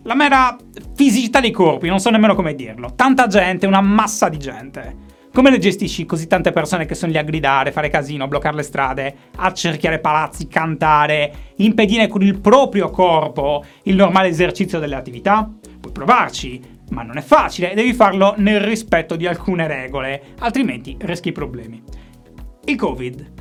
La 0.04 0.16
mera 0.16 0.58
fisicità 0.96 1.40
dei 1.40 1.52
corpi, 1.52 1.88
non 1.88 2.00
so 2.00 2.10
nemmeno 2.10 2.36
come 2.36 2.56
dirlo. 2.56 2.94
Tanta 2.96 3.28
gente, 3.28 3.66
una 3.66 3.82
massa 3.82 4.28
di 4.28 4.38
gente. 4.38 5.12
Come 5.34 5.50
le 5.50 5.58
gestisci 5.58 6.06
così 6.06 6.28
tante 6.28 6.52
persone 6.52 6.86
che 6.86 6.94
sono 6.94 7.12
lì 7.12 7.18
a 7.18 7.24
gridare, 7.24 7.72
fare 7.72 7.90
casino, 7.90 8.28
bloccare 8.28 8.56
le 8.56 8.62
strade, 8.62 9.16
accerchiare 9.36 10.00
palazzi, 10.00 10.48
cantare, 10.48 11.34
impedire 11.56 12.08
con 12.08 12.22
il 12.22 12.40
proprio 12.40 12.92
corpo 12.92 13.64
il 13.84 13.96
normale 13.96 14.28
esercizio 14.28 14.78
delle 14.78 14.96
attività? 14.96 15.50
Puoi 15.80 15.92
provarci, 15.92 16.62
ma 16.92 17.02
non 17.02 17.18
è 17.18 17.22
facile 17.22 17.72
e 17.72 17.76
devi 17.76 17.94
farlo 17.94 18.36
nel 18.38 18.62
rispetto 18.62 19.16
di 19.16 19.26
alcune 19.26 19.66
regole, 19.66 20.22
altrimenti 20.40 20.96
rischi 21.00 21.32
problemi. 21.32 21.82
Il 22.66 22.76
Covid 22.76 23.33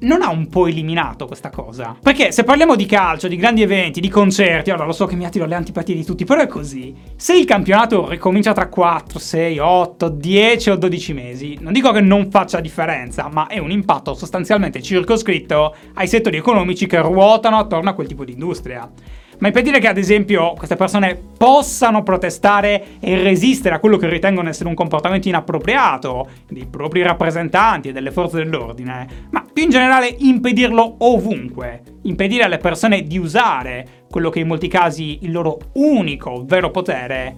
non 0.00 0.22
ha 0.22 0.30
un 0.30 0.48
po' 0.48 0.66
eliminato 0.66 1.26
questa 1.26 1.50
cosa. 1.50 1.96
Perché 2.00 2.32
se 2.32 2.44
parliamo 2.44 2.76
di 2.76 2.86
calcio, 2.86 3.28
di 3.28 3.36
grandi 3.36 3.62
eventi, 3.62 4.00
di 4.00 4.08
concerti, 4.08 4.70
ora 4.70 4.84
lo 4.84 4.92
so 4.92 5.06
che 5.06 5.16
mi 5.16 5.24
attiro 5.24 5.46
le 5.46 5.54
antipatie 5.54 5.94
di 5.94 6.04
tutti, 6.04 6.24
però 6.24 6.42
è 6.42 6.46
così. 6.46 6.94
Se 7.16 7.36
il 7.36 7.44
campionato 7.44 8.08
ricomincia 8.08 8.52
tra 8.52 8.68
4, 8.68 9.18
6, 9.18 9.58
8, 9.58 10.08
10 10.08 10.70
o 10.70 10.76
12 10.76 11.12
mesi, 11.12 11.58
non 11.60 11.72
dico 11.72 11.90
che 11.92 12.00
non 12.00 12.30
faccia 12.30 12.60
differenza, 12.60 13.28
ma 13.28 13.46
è 13.46 13.58
un 13.58 13.70
impatto 13.70 14.14
sostanzialmente 14.14 14.82
circoscritto 14.82 15.74
ai 15.94 16.08
settori 16.08 16.36
economici 16.36 16.86
che 16.86 17.00
ruotano 17.00 17.58
attorno 17.58 17.90
a 17.90 17.94
quel 17.94 18.06
tipo 18.06 18.24
di 18.24 18.32
industria 18.32 18.88
ma 19.38 19.48
impedire 19.48 19.78
che 19.78 19.88
ad 19.88 19.98
esempio 19.98 20.52
queste 20.54 20.76
persone 20.76 21.20
possano 21.36 22.02
protestare 22.02 22.98
e 23.00 23.22
resistere 23.22 23.74
a 23.74 23.78
quello 23.78 23.96
che 23.96 24.08
ritengono 24.08 24.48
essere 24.48 24.68
un 24.68 24.74
comportamento 24.74 25.28
inappropriato 25.28 26.28
dei 26.48 26.66
propri 26.66 27.02
rappresentanti 27.02 27.88
e 27.88 27.92
delle 27.92 28.10
forze 28.10 28.38
dell'ordine, 28.38 29.06
ma 29.30 29.44
più 29.52 29.64
in 29.64 29.70
generale 29.70 30.14
impedirlo 30.18 30.96
ovunque, 30.98 31.82
impedire 32.02 32.44
alle 32.44 32.58
persone 32.58 33.02
di 33.02 33.18
usare 33.18 34.04
quello 34.10 34.30
che 34.30 34.40
in 34.40 34.46
molti 34.46 34.68
casi 34.68 35.18
il 35.22 35.32
loro 35.32 35.58
unico 35.74 36.44
vero 36.44 36.70
potere, 36.70 37.34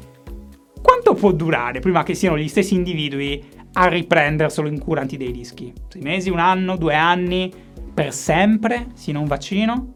quanto 0.82 1.14
può 1.14 1.32
durare 1.32 1.81
prima 1.81 2.02
che 2.02 2.14
siano 2.14 2.38
gli 2.38 2.49
stessi 2.49 2.75
individui 2.75 3.43
a 3.73 3.87
riprenderselo 3.87 4.69
incuranti 4.69 5.17
dei 5.17 5.31
rischi? 5.31 5.73
Sei 5.88 6.02
mesi, 6.02 6.31
un 6.31 6.38
anno, 6.38 6.76
due 6.76 6.94
anni? 6.94 7.52
Per 7.93 8.12
sempre? 8.12 8.87
Sino 8.94 9.20
un 9.20 9.26
vaccino? 9.26 9.94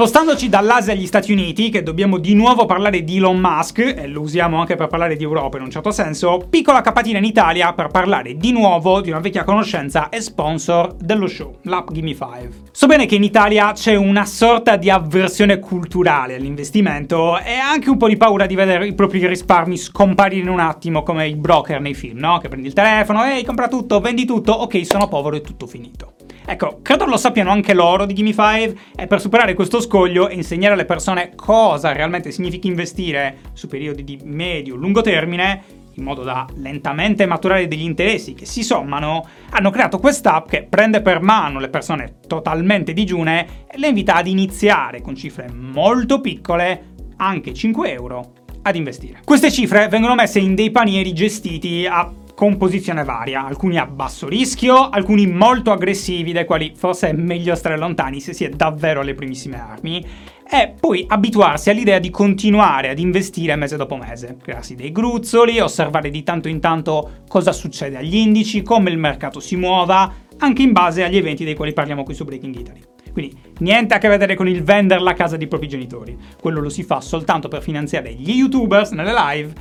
Spostandoci 0.00 0.48
dall'Asia 0.48 0.94
agli 0.94 1.04
Stati 1.04 1.30
Uniti, 1.30 1.68
che 1.68 1.82
dobbiamo 1.82 2.16
di 2.16 2.32
nuovo 2.32 2.64
parlare 2.64 3.04
di 3.04 3.18
Elon 3.18 3.38
Musk, 3.38 3.80
e 3.80 4.06
lo 4.06 4.22
usiamo 4.22 4.58
anche 4.58 4.74
per 4.74 4.86
parlare 4.86 5.14
di 5.14 5.24
Europa 5.24 5.58
in 5.58 5.64
un 5.64 5.70
certo 5.70 5.90
senso, 5.90 6.46
piccola 6.48 6.80
capatina 6.80 7.18
in 7.18 7.24
Italia 7.24 7.74
per 7.74 7.88
parlare 7.88 8.34
di 8.34 8.50
nuovo 8.50 9.02
di 9.02 9.10
una 9.10 9.20
vecchia 9.20 9.44
conoscenza 9.44 10.08
e 10.08 10.22
sponsor 10.22 10.94
dello 10.94 11.26
show, 11.26 11.58
l'app 11.64 11.90
Gimme 11.90 12.14
5. 12.14 12.48
So 12.70 12.86
bene 12.86 13.04
che 13.04 13.16
in 13.16 13.24
Italia 13.24 13.72
c'è 13.72 13.94
una 13.94 14.24
sorta 14.24 14.76
di 14.76 14.88
avversione 14.88 15.58
culturale 15.58 16.36
all'investimento 16.36 17.38
e 17.38 17.56
anche 17.56 17.90
un 17.90 17.98
po' 17.98 18.08
di 18.08 18.16
paura 18.16 18.46
di 18.46 18.54
vedere 18.54 18.86
i 18.86 18.94
propri 18.94 19.26
risparmi 19.26 19.76
scomparire 19.76 20.40
in 20.40 20.48
un 20.48 20.60
attimo 20.60 21.02
come 21.02 21.28
i 21.28 21.36
broker 21.36 21.78
nei 21.78 21.92
film, 21.92 22.20
no? 22.20 22.38
Che 22.38 22.48
prendi 22.48 22.68
il 22.68 22.72
telefono, 22.72 23.22
ehi, 23.22 23.44
compra 23.44 23.68
tutto, 23.68 24.00
vendi 24.00 24.24
tutto, 24.24 24.52
ok, 24.52 24.86
sono 24.86 25.08
povero 25.08 25.36
e 25.36 25.42
tutto 25.42 25.66
finito. 25.66 26.14
Ecco, 26.44 26.80
credo 26.82 27.04
lo 27.04 27.16
sappiano 27.16 27.50
anche 27.50 27.74
loro 27.74 28.06
di 28.06 28.14
Gimme 28.14 28.32
5 28.32 28.76
e 28.96 29.06
per 29.06 29.20
superare 29.20 29.54
questo 29.54 29.80
scoglio 29.80 30.28
e 30.28 30.34
insegnare 30.34 30.74
alle 30.74 30.84
persone 30.84 31.32
cosa 31.36 31.92
realmente 31.92 32.32
significa 32.32 32.66
investire 32.66 33.38
su 33.52 33.68
periodi 33.68 34.02
di 34.02 34.18
medio-lungo 34.24 35.00
termine, 35.00 35.62
in 35.94 36.04
modo 36.04 36.22
da 36.22 36.46
lentamente 36.56 37.26
maturare 37.26 37.68
degli 37.68 37.82
interessi 37.82 38.34
che 38.34 38.46
si 38.46 38.62
sommano, 38.62 39.26
hanno 39.50 39.70
creato 39.70 39.98
quest'app 39.98 40.48
che 40.48 40.66
prende 40.68 41.02
per 41.02 41.20
mano 41.20 41.60
le 41.60 41.68
persone 41.68 42.16
totalmente 42.26 42.92
digiune 42.92 43.66
e 43.70 43.78
le 43.78 43.88
invita 43.88 44.14
ad 44.14 44.26
iniziare 44.26 45.02
con 45.02 45.14
cifre 45.14 45.50
molto 45.52 46.20
piccole, 46.20 46.88
anche 47.16 47.52
5 47.52 47.92
euro, 47.92 48.32
ad 48.62 48.76
investire. 48.76 49.20
Queste 49.24 49.50
cifre 49.50 49.88
vengono 49.88 50.14
messe 50.14 50.38
in 50.38 50.54
dei 50.54 50.70
panieri 50.70 51.12
gestiti 51.12 51.86
a 51.86 52.10
composizione 52.40 53.04
varia, 53.04 53.44
alcuni 53.44 53.76
a 53.76 53.84
basso 53.84 54.26
rischio, 54.26 54.88
alcuni 54.88 55.26
molto 55.26 55.72
aggressivi, 55.72 56.32
dai 56.32 56.46
quali 56.46 56.72
forse 56.74 57.10
è 57.10 57.12
meglio 57.12 57.54
stare 57.54 57.76
lontani 57.76 58.18
se 58.18 58.32
si 58.32 58.44
è 58.44 58.48
davvero 58.48 59.00
alle 59.00 59.12
primissime 59.12 59.60
armi, 59.60 60.02
e 60.50 60.74
poi 60.80 61.04
abituarsi 61.06 61.68
all'idea 61.68 61.98
di 61.98 62.08
continuare 62.08 62.88
ad 62.88 62.98
investire 62.98 63.56
mese 63.56 63.76
dopo 63.76 63.94
mese, 63.94 64.38
crearsi 64.42 64.74
dei 64.74 64.90
gruzzoli, 64.90 65.60
osservare 65.60 66.08
di 66.08 66.22
tanto 66.22 66.48
in 66.48 66.60
tanto 66.60 67.24
cosa 67.28 67.52
succede 67.52 67.98
agli 67.98 68.16
indici, 68.16 68.62
come 68.62 68.88
il 68.88 68.96
mercato 68.96 69.38
si 69.38 69.56
muova, 69.56 70.10
anche 70.38 70.62
in 70.62 70.72
base 70.72 71.04
agli 71.04 71.18
eventi 71.18 71.44
dei 71.44 71.54
quali 71.54 71.74
parliamo 71.74 72.04
qui 72.04 72.14
su 72.14 72.24
Breaking 72.24 72.54
Italy. 72.54 72.80
Quindi 73.12 73.36
niente 73.58 73.92
a 73.92 73.98
che 73.98 74.08
vedere 74.08 74.34
con 74.34 74.48
il 74.48 74.62
vendere 74.62 75.02
la 75.02 75.12
casa 75.12 75.36
dei 75.36 75.46
propri 75.46 75.68
genitori, 75.68 76.16
quello 76.40 76.62
lo 76.62 76.70
si 76.70 76.84
fa 76.84 77.02
soltanto 77.02 77.48
per 77.48 77.60
finanziare 77.60 78.14
gli 78.14 78.30
youtubers 78.30 78.92
nelle 78.92 79.12
live 79.12 79.52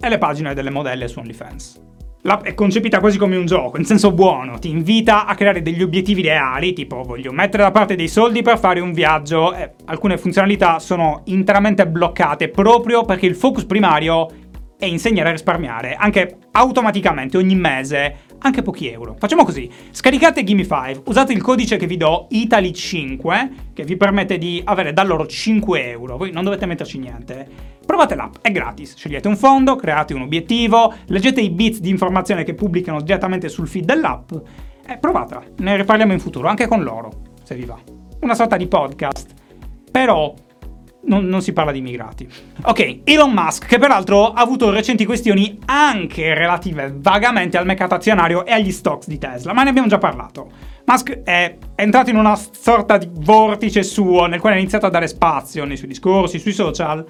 e 0.00 0.08
le 0.08 0.18
pagine 0.18 0.52
delle 0.52 0.70
modelle 0.70 1.06
su 1.06 1.20
OnlyFans. 1.20 1.82
L'app 2.26 2.44
è 2.44 2.54
concepita 2.54 3.00
quasi 3.00 3.18
come 3.18 3.36
un 3.36 3.44
gioco, 3.44 3.76
in 3.76 3.84
senso 3.84 4.10
buono, 4.10 4.58
ti 4.58 4.70
invita 4.70 5.26
a 5.26 5.34
creare 5.34 5.60
degli 5.60 5.82
obiettivi 5.82 6.22
reali, 6.22 6.72
tipo 6.72 7.02
voglio 7.02 7.32
mettere 7.32 7.64
da 7.64 7.70
parte 7.70 7.96
dei 7.96 8.08
soldi 8.08 8.40
per 8.40 8.58
fare 8.58 8.80
un 8.80 8.92
viaggio, 8.92 9.52
e 9.52 9.72
alcune 9.84 10.16
funzionalità 10.16 10.78
sono 10.78 11.20
interamente 11.26 11.86
bloccate 11.86 12.48
proprio 12.48 13.04
perché 13.04 13.26
il 13.26 13.34
focus 13.34 13.66
primario 13.66 14.26
è 14.78 14.86
insegnare 14.86 15.28
a 15.28 15.32
risparmiare, 15.32 15.96
anche 15.96 16.38
automaticamente, 16.52 17.36
ogni 17.36 17.56
mese, 17.56 18.16
anche 18.38 18.62
pochi 18.62 18.88
euro. 18.88 19.16
Facciamo 19.18 19.44
così, 19.44 19.70
scaricate 19.90 20.44
Gimme5, 20.44 21.02
usate 21.04 21.34
il 21.34 21.42
codice 21.42 21.76
che 21.76 21.86
vi 21.86 21.98
do, 21.98 22.26
Italy5, 22.30 23.48
che 23.74 23.84
vi 23.84 23.98
permette 23.98 24.38
di 24.38 24.62
avere 24.64 24.94
da 24.94 25.02
loro 25.02 25.26
5 25.26 25.90
euro, 25.90 26.16
voi 26.16 26.32
non 26.32 26.44
dovete 26.44 26.64
metterci 26.64 26.98
niente 26.98 27.73
Provate 27.86 28.14
l'app, 28.14 28.36
è 28.40 28.50
gratis. 28.50 28.96
Scegliete 28.96 29.28
un 29.28 29.36
fondo, 29.36 29.76
create 29.76 30.14
un 30.14 30.22
obiettivo, 30.22 30.94
leggete 31.06 31.40
i 31.40 31.50
bit 31.50 31.78
di 31.78 31.90
informazione 31.90 32.44
che 32.44 32.54
pubblicano 32.54 33.00
direttamente 33.00 33.48
sul 33.48 33.68
feed 33.68 33.84
dell'app 33.84 34.32
e 34.86 34.98
provatela. 34.98 35.42
Ne 35.58 35.76
riparliamo 35.76 36.12
in 36.12 36.20
futuro, 36.20 36.48
anche 36.48 36.66
con 36.66 36.82
loro, 36.82 37.12
se 37.42 37.54
vi 37.54 37.64
va. 37.64 37.78
Una 38.20 38.34
sorta 38.34 38.56
di 38.56 38.66
podcast. 38.66 39.32
Però 39.90 40.34
non, 41.06 41.26
non, 41.26 41.42
si 41.42 41.52
parla 41.52 41.72
di 41.72 41.78
immigrati. 41.78 42.26
Ok, 42.62 43.00
Elon 43.04 43.32
Musk, 43.32 43.66
che 43.66 43.78
peraltro 43.78 44.32
ha 44.32 44.40
avuto 44.40 44.70
recenti 44.70 45.04
questioni 45.04 45.58
anche 45.66 46.34
relative 46.34 46.94
vagamente 46.96 47.56
al 47.56 47.66
mercato 47.66 47.94
azionario 47.94 48.44
e 48.44 48.52
agli 48.52 48.72
stocks 48.72 49.06
di 49.06 49.18
Tesla, 49.18 49.52
ma 49.52 49.62
ne 49.62 49.70
abbiamo 49.70 49.88
già 49.88 49.98
parlato. 49.98 50.72
Musk 50.86 51.22
è 51.22 51.56
entrato 51.74 52.10
in 52.10 52.16
una 52.16 52.36
sorta 52.36 52.98
di 52.98 53.08
vortice 53.10 53.82
suo 53.82 54.26
nel 54.26 54.40
quale 54.40 54.56
ha 54.56 54.58
iniziato 54.58 54.86
a 54.86 54.90
dare 54.90 55.06
spazio 55.06 55.64
nei 55.64 55.76
suoi 55.76 55.88
discorsi, 55.88 56.38
sui 56.38 56.52
social, 56.52 57.04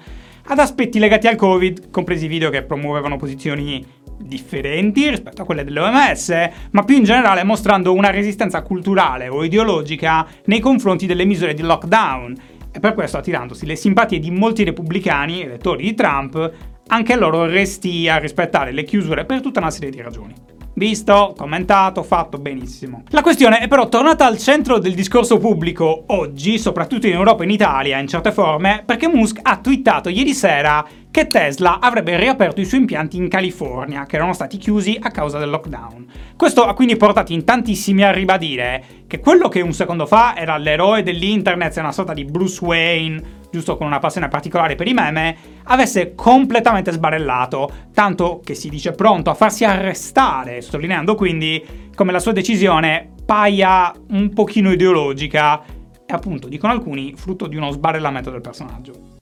ad 0.47 0.59
aspetti 0.59 0.99
legati 0.99 1.27
al 1.27 1.35
Covid, 1.35 1.89
compresi 1.89 2.27
video 2.27 2.49
che 2.49 2.63
promuovevano 2.63 3.17
posizioni 3.17 3.83
differenti 4.17 5.09
rispetto 5.09 5.41
a 5.41 5.45
quelle 5.45 5.63
dell'OMS, 5.63 6.49
ma 6.71 6.83
più 6.83 6.95
in 6.95 7.03
generale 7.03 7.43
mostrando 7.43 7.93
una 7.93 8.11
resistenza 8.11 8.61
culturale 8.61 9.27
o 9.27 9.43
ideologica 9.43 10.25
nei 10.45 10.59
confronti 10.59 11.05
delle 11.05 11.25
misure 11.25 11.53
di 11.53 11.61
lockdown 11.61 12.35
e 12.71 12.79
per 12.79 12.93
questo 12.93 13.17
attirandosi 13.17 13.65
le 13.65 13.75
simpatie 13.75 14.19
di 14.19 14.31
molti 14.31 14.63
repubblicani, 14.63 15.41
elettori 15.41 15.83
di 15.83 15.93
Trump, 15.93 16.51
anche 16.87 17.15
loro 17.15 17.45
resti 17.45 18.07
a 18.07 18.17
rispettare 18.17 18.71
le 18.71 18.83
chiusure 18.83 19.25
per 19.25 19.41
tutta 19.41 19.59
una 19.59 19.71
serie 19.71 19.89
di 19.89 20.01
ragioni. 20.01 20.33
Visto, 20.77 21.33
commentato, 21.37 22.03
fatto 22.03 22.37
benissimo. 22.37 23.03
La 23.09 23.21
questione 23.21 23.59
è 23.59 23.69
però 23.69 23.87
tornata 23.87 24.25
al 24.25 24.37
centro 24.37 24.77
del 24.77 24.93
discorso 24.93 25.37
pubblico 25.37 26.03
oggi, 26.07 26.59
soprattutto 26.59 27.07
in 27.07 27.13
Europa 27.13 27.43
e 27.43 27.45
in 27.45 27.51
Italia, 27.51 27.97
in 27.97 28.09
certe 28.09 28.33
forme, 28.33 28.83
perché 28.85 29.07
Musk 29.07 29.39
ha 29.41 29.57
twittato 29.57 30.09
ieri 30.09 30.33
sera 30.33 30.85
che 31.15 31.27
Tesla 31.27 31.79
avrebbe 31.79 32.19
riaperto 32.19 32.59
i 32.59 32.65
suoi 32.65 32.81
impianti 32.81 33.15
in 33.15 33.29
California, 33.29 34.05
che 34.05 34.17
erano 34.17 34.33
stati 34.33 34.57
chiusi 34.57 34.99
a 35.01 35.11
causa 35.11 35.37
del 35.37 35.49
lockdown. 35.49 36.05
Questo 36.35 36.65
ha 36.65 36.73
quindi 36.73 36.97
portato 36.97 37.31
in 37.31 37.45
tantissimi 37.45 38.03
a 38.03 38.11
ribadire 38.11 38.83
che 39.07 39.21
quello 39.21 39.47
che 39.47 39.61
un 39.61 39.71
secondo 39.71 40.07
fa 40.07 40.35
era 40.35 40.57
l'eroe 40.57 41.03
dell'internet, 41.03 41.77
una 41.77 41.93
sorta 41.93 42.11
di 42.11 42.25
Bruce 42.25 42.61
Wayne, 42.61 43.23
giusto 43.49 43.77
con 43.77 43.87
una 43.87 43.99
passione 43.99 44.27
particolare 44.27 44.75
per 44.75 44.89
i 44.89 44.93
meme, 44.93 45.37
avesse 45.63 46.15
completamente 46.15 46.91
sbarellato, 46.91 47.71
tanto 47.93 48.41
che 48.43 48.53
si 48.53 48.67
dice 48.67 48.91
pronto 48.91 49.29
a 49.29 49.35
farsi 49.35 49.63
arrestare, 49.63 50.59
sottolineando 50.59 51.15
quindi 51.15 51.63
come 51.95 52.11
la 52.11 52.19
sua 52.19 52.33
decisione 52.33 53.13
paia 53.25 53.93
un 54.09 54.33
pochino 54.33 54.69
ideologica 54.69 55.63
e 56.05 56.13
appunto, 56.13 56.49
dicono 56.49 56.73
alcuni, 56.73 57.13
frutto 57.15 57.47
di 57.47 57.55
uno 57.55 57.71
sbarellamento 57.71 58.31
del 58.31 58.41
personaggio. 58.41 59.13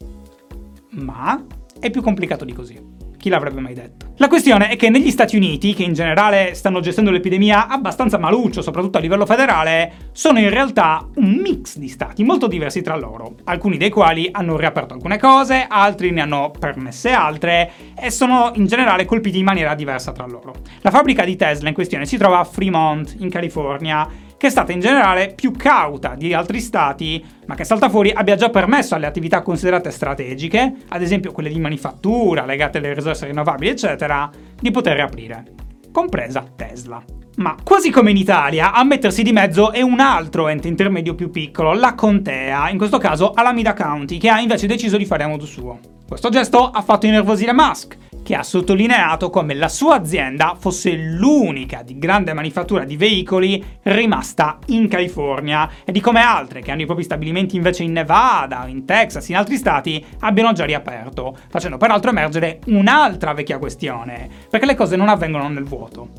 Ma 0.89 1.61
è 1.83 1.89
più 1.89 2.01
complicato 2.01 2.45
di 2.45 2.53
così. 2.53 2.79
Chi 3.17 3.27
l'avrebbe 3.27 3.59
mai 3.59 3.73
detto? 3.73 4.13
La 4.17 4.27
questione 4.29 4.69
è 4.69 4.77
che 4.77 4.89
negli 4.89 5.09
Stati 5.11 5.35
Uniti, 5.35 5.73
che 5.73 5.83
in 5.83 5.93
generale 5.93 6.53
stanno 6.53 6.79
gestendo 6.79 7.11
l'epidemia 7.11 7.67
abbastanza 7.67 8.17
maluccio, 8.17 8.61
soprattutto 8.61 8.97
a 8.97 9.01
livello 9.01 9.25
federale, 9.25 10.09
sono 10.13 10.39
in 10.39 10.49
realtà 10.49 11.05
un 11.15 11.39
mix 11.41 11.77
di 11.77 11.89
stati 11.89 12.23
molto 12.23 12.47
diversi 12.47 12.81
tra 12.81 12.95
loro, 12.95 13.35
alcuni 13.45 13.75
dei 13.75 13.89
quali 13.89 14.29
hanno 14.31 14.55
riaperto 14.55 14.93
alcune 14.93 15.17
cose, 15.19 15.65
altri 15.67 16.11
ne 16.11 16.21
hanno 16.21 16.51
permesse 16.57 17.11
altre 17.11 17.71
e 17.97 18.09
sono 18.11 18.51
in 18.55 18.65
generale 18.65 19.05
colpiti 19.05 19.39
in 19.39 19.45
maniera 19.45 19.73
diversa 19.75 20.11
tra 20.13 20.25
loro. 20.25 20.53
La 20.81 20.91
fabbrica 20.91 21.25
di 21.25 21.35
Tesla 21.35 21.67
in 21.67 21.73
questione 21.73 22.05
si 22.05 22.17
trova 22.17 22.39
a 22.39 22.43
Fremont, 22.45 23.15
in 23.19 23.29
California, 23.29 24.07
che 24.43 24.49
è 24.49 24.51
stata 24.51 24.73
in 24.73 24.81
generale 24.81 25.31
più 25.33 25.53
cauta 25.53 26.15
di 26.15 26.33
altri 26.33 26.59
stati, 26.59 27.23
ma 27.45 27.55
che 27.55 27.63
salta 27.63 27.87
fuori 27.87 28.11
abbia 28.11 28.35
già 28.35 28.49
permesso 28.49 28.93
alle 28.93 29.05
attività 29.05 29.41
considerate 29.41 29.89
strategiche, 29.89 30.79
ad 30.89 31.01
esempio 31.01 31.31
quelle 31.31 31.47
di 31.47 31.61
manifattura 31.61 32.43
legate 32.43 32.79
alle 32.79 32.93
risorse 32.93 33.25
rinnovabili, 33.25 33.71
eccetera, 33.71 34.29
di 34.59 34.69
poter 34.69 34.95
riaprire, 34.95 35.45
compresa 35.93 36.43
Tesla. 36.57 37.01
Ma 37.37 37.55
quasi 37.63 37.89
come 37.89 38.11
in 38.11 38.17
Italia, 38.17 38.73
a 38.73 38.83
mettersi 38.83 39.23
di 39.23 39.31
mezzo 39.31 39.71
è 39.71 39.79
un 39.79 40.01
altro 40.01 40.49
ente 40.49 40.67
intermedio 40.67 41.15
più 41.15 41.29
piccolo, 41.29 41.73
la 41.73 41.95
Contea, 41.95 42.69
in 42.69 42.77
questo 42.77 42.97
caso 42.97 43.31
Alameda 43.31 43.71
County, 43.71 44.17
che 44.17 44.27
ha 44.27 44.41
invece 44.41 44.67
deciso 44.67 44.97
di 44.97 45.05
fare 45.05 45.23
a 45.23 45.27
modo 45.27 45.45
suo. 45.45 45.79
Questo 46.05 46.27
gesto 46.27 46.69
ha 46.69 46.81
fatto 46.81 47.05
innervosire 47.05 47.53
Musk, 47.53 47.95
che 48.23 48.35
ha 48.35 48.43
sottolineato 48.43 49.29
come 49.29 49.53
la 49.53 49.67
sua 49.67 49.95
azienda 49.95 50.55
fosse 50.57 50.93
l'unica 50.93 51.83
di 51.83 51.99
grande 51.99 52.33
manifattura 52.33 52.85
di 52.85 52.97
veicoli 52.97 53.63
rimasta 53.83 54.57
in 54.67 54.87
California 54.87 55.69
e 55.83 55.91
di 55.91 55.99
come 55.99 56.21
altre 56.21 56.61
che 56.61 56.71
hanno 56.71 56.81
i 56.81 56.85
propri 56.85 57.03
stabilimenti 57.03 57.55
invece 57.55 57.83
in 57.83 57.91
Nevada, 57.91 58.65
in 58.67 58.85
Texas, 58.85 59.27
in 59.29 59.35
altri 59.35 59.57
stati 59.57 60.03
abbiano 60.19 60.53
già 60.53 60.65
riaperto, 60.65 61.37
facendo 61.49 61.77
peraltro 61.77 62.09
emergere 62.09 62.59
un'altra 62.67 63.33
vecchia 63.33 63.59
questione, 63.59 64.29
perché 64.49 64.65
le 64.65 64.75
cose 64.75 64.95
non 64.95 65.09
avvengono 65.09 65.49
nel 65.49 65.65
vuoto. 65.65 66.09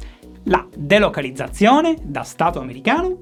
La 0.45 0.67
delocalizzazione 0.77 1.97
da 2.03 2.23
Stato 2.23 2.61
americano 2.61 3.17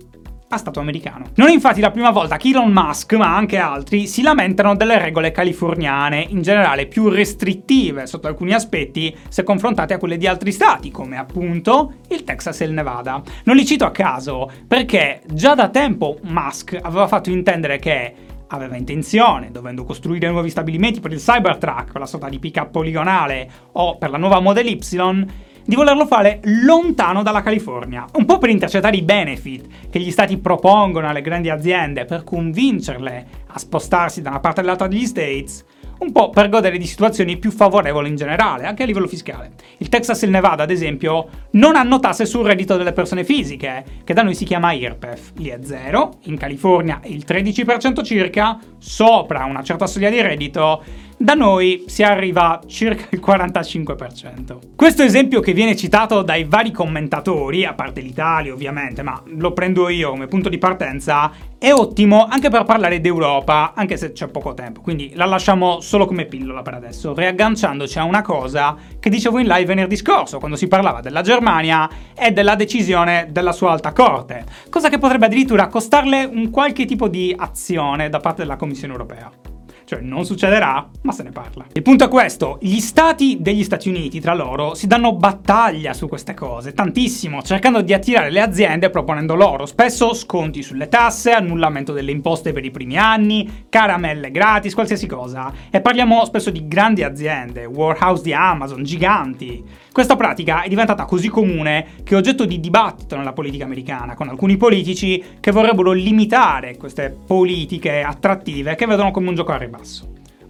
a 0.53 0.59
Stato 0.59 0.81
americano. 0.81 1.27
Non 1.37 1.49
è 1.49 1.53
infatti 1.53 1.81
la 1.81 1.91
prima 1.91 2.11
volta 2.11 2.37
che 2.37 2.49
Elon 2.49 2.71
Musk, 2.71 3.15
ma 3.15 3.35
anche 3.35 3.57
altri, 3.57 4.07
si 4.07 4.21
lamentano 4.23 4.77
delle 4.77 4.99
regole 4.99 5.33
californiane, 5.33 6.27
in 6.29 6.43
generale 6.43 6.87
più 6.87 7.09
restrittive 7.09 8.07
sotto 8.07 8.29
alcuni 8.29 8.53
aspetti 8.53 9.17
se 9.29 9.43
confrontate 9.43 9.95
a 9.95 9.99
quelle 9.99 10.19
di 10.19 10.27
altri 10.27 10.53
stati, 10.53 10.91
come 10.91 11.17
appunto 11.17 11.95
il 12.09 12.25
Texas 12.25 12.61
e 12.61 12.67
il 12.67 12.73
Nevada. 12.73 13.23
Non 13.45 13.57
li 13.57 13.65
cito 13.65 13.85
a 13.85 13.91
caso, 13.91 14.51
perché 14.69 15.23
già 15.33 15.55
da 15.55 15.71
tempo 15.71 16.19
Musk 16.23 16.79
aveva 16.81 17.09
fatto 17.09 17.31
intendere 17.31 17.79
che 17.79 18.15
aveva 18.49 18.77
intenzione, 18.77 19.51
dovendo 19.51 19.85
costruire 19.85 20.31
nuovi 20.31 20.51
stabilimenti 20.51 21.01
per 21.01 21.13
il 21.13 21.19
Cybertruck, 21.19 21.97
la 21.97 22.05
sorta 22.05 22.29
di 22.29 22.39
pick-up 22.39 22.71
poligonale, 22.71 23.49
o 23.73 23.97
per 23.97 24.11
la 24.11 24.19
nuova 24.19 24.41
Model 24.41 24.67
Y, 24.67 25.27
di 25.65 25.75
volerlo 25.75 26.07
fare 26.07 26.41
lontano 26.65 27.23
dalla 27.23 27.43
California, 27.43 28.07
un 28.15 28.25
po' 28.25 28.39
per 28.39 28.51
intercettare 28.51 28.97
i 28.97 29.03
benefit 29.03 29.91
che 29.91 30.01
gli 30.01 30.11
stati 30.11 30.39
propongono 30.39 31.09
alle 31.09 31.23
grandi 31.23 31.51
aziende 31.51 32.05
per 32.05 32.25
convincerle 32.25 33.27
a 33.47 33.59
spostarsi 33.59 34.23
da 34.23 34.31
una 34.31 34.41
parte 34.41 34.61
all'altra 34.61 34.89
degli 34.89 35.07
States, 35.07 35.65
un 35.99 36.11
po' 36.11 36.31
per 36.31 36.49
godere 36.49 36.79
di 36.79 36.87
situazioni 36.87 37.37
più 37.37 37.53
favorevoli 37.53 38.09
in 38.09 38.17
generale, 38.17 38.67
anche 38.67 38.83
a 38.83 38.87
livello 38.87 39.07
fiscale. 39.07 39.53
Il 39.79 39.89
Texas 39.89 40.23
e 40.23 40.27
il 40.27 40.33
Nevada, 40.33 40.65
ad 40.65 40.71
esempio, 40.71 41.29
non 41.53 41.77
hanno 41.77 42.01
tasse 42.01 42.27
sul 42.27 42.45
reddito 42.45 42.77
delle 42.77 42.93
persone 42.93 43.25
fisiche, 43.25 43.85
che 44.03 44.15
da 44.15 44.23
noi 44.23 44.35
si 44.35 44.45
chiama 44.45 44.73
IRPEF. 44.73 45.33
Lì 45.37 45.49
è 45.49 45.59
zero, 45.63 46.15
in 46.25 46.37
California 46.37 46.99
è 47.01 47.09
il 47.09 47.25
13% 47.27 48.03
circa, 48.03 48.59
sopra 48.79 49.45
una 49.45 49.63
certa 49.63 49.87
soglia 49.87 50.11
di 50.11 50.21
reddito 50.21 50.83
da 51.23 51.35
noi 51.35 51.85
si 51.87 52.03
arriva 52.03 52.59
a 52.59 52.61
circa 52.67 53.07
il 53.11 53.23
45%. 53.25 54.59
Questo 54.75 55.05
esempio 55.05 55.39
che 55.39 55.53
viene 55.53 55.77
citato 55.77 56.23
dai 56.23 56.43
vari 56.43 56.73
commentatori, 56.73 57.65
a 57.65 57.75
parte 57.75 58.01
l'Italia 58.01 58.53
ovviamente, 58.53 59.03
ma 59.03 59.23
lo 59.27 59.53
prendo 59.53 59.89
io 59.89 60.11
come 60.11 60.27
punto 60.27 60.49
di 60.49 60.59
partenza, 60.59 61.31
è 61.59 61.73
ottimo 61.73 62.27
anche 62.29 62.51
per 62.51 62.65
parlare 62.65 63.01
d'Europa, 63.01 63.73
anche 63.77 63.97
se 63.97 64.11
c'è 64.11 64.27
poco 64.27 64.53
tempo, 64.55 64.81
quindi 64.81 65.13
la 65.15 65.27
lasciamo 65.27 65.81
solo 65.81 66.07
come 66.07 66.25
pillola 66.25 66.63
per 66.63 66.75
adesso, 66.75 67.15
riagganciandoci 67.15 68.01
a 68.01 68.05
una 68.05 68.23
cosa 68.23 68.75
che 68.99 69.09
dicevo 69.09 69.39
in 69.39 69.47
live 69.47 69.65
venerdì 69.65 69.95
scorso, 69.95 70.39
quando 70.41 70.57
si 70.57 70.67
parlava 70.67 71.01
della 71.01 71.23
Germania 71.23 71.89
e 72.17 72.33
della 72.33 72.57
decisione 72.57 73.29
della 73.31 73.53
sua 73.53 73.71
alta 73.71 73.93
corte, 73.93 74.45
cosa 74.69 74.89
che 74.89 74.99
potrebbe 74.99 75.27
addirittura 75.27 75.69
costarle 75.69 76.25
un 76.25 76.51
qualche 76.51 76.85
tipo 76.85 77.07
di 77.07 77.33
azione 77.39 78.09
da 78.09 78.19
parte 78.19 78.43
della 78.43 78.57
Commissione 78.57 78.93
europea. 78.93 79.52
Cioè 79.93 80.01
non 80.01 80.25
succederà, 80.25 80.89
ma 81.03 81.13
se 81.13 81.23
ne 81.23 81.33
parla. 81.33 81.67
Il 81.71 81.83
punto 81.83 82.05
è 82.05 82.09
questo, 82.09 82.57
gli 82.63 82.79
stati 82.79 83.37
degli 83.41 83.63
Stati 83.63 83.91
Uniti 83.91 84.21
tra 84.21 84.33
loro 84.33 84.75
si 84.75 84.87
danno 84.87 85.15
battaglia 85.15 85.93
su 85.93 86.09
queste 86.09 86.33
cose, 86.33 86.73
tantissimo, 86.73 87.43
cercando 87.43 87.83
di 87.83 87.93
attirare 87.93 88.31
le 88.31 88.41
aziende 88.41 88.89
proponendo 88.89 89.35
loro 89.35 89.67
spesso 89.67 90.15
sconti 90.15 90.63
sulle 90.63 90.89
tasse, 90.89 91.33
annullamento 91.33 91.93
delle 91.93 92.11
imposte 92.11 92.53
per 92.53 92.65
i 92.65 92.71
primi 92.71 92.97
anni, 92.97 93.67
caramelle 93.69 94.31
gratis, 94.31 94.73
qualsiasi 94.73 95.07
cosa. 95.07 95.53
E 95.69 95.83
parliamo 95.83 96.25
spesso 96.25 96.49
di 96.49 96.67
grandi 96.67 97.03
aziende, 97.03 97.67
warehouse 97.67 98.23
di 98.23 98.33
Amazon, 98.33 98.85
giganti. 98.85 99.63
Questa 99.93 100.17
pratica 100.17 100.63
è 100.63 100.69
diventata 100.71 101.05
così 101.05 101.29
comune 101.29 101.87
che 102.03 102.15
è 102.15 102.17
oggetto 102.17 102.47
di 102.47 102.61
dibattito 102.61 103.15
nella 103.15 103.35
politica 103.35 103.65
americana, 103.65 104.15
con 104.15 104.31
alcuni 104.31 104.57
politici 104.57 105.23
che 105.39 105.51
vorrebbero 105.51 105.93
limitare 105.93 106.79
queste 106.79 107.15
politiche 107.27 108.01
attrattive 108.01 108.75
che 108.75 108.87
vedono 108.87 109.11
come 109.11 109.29
un 109.29 109.35
gioco 109.35 109.53
a 109.53 109.59
ribasso. 109.59 109.82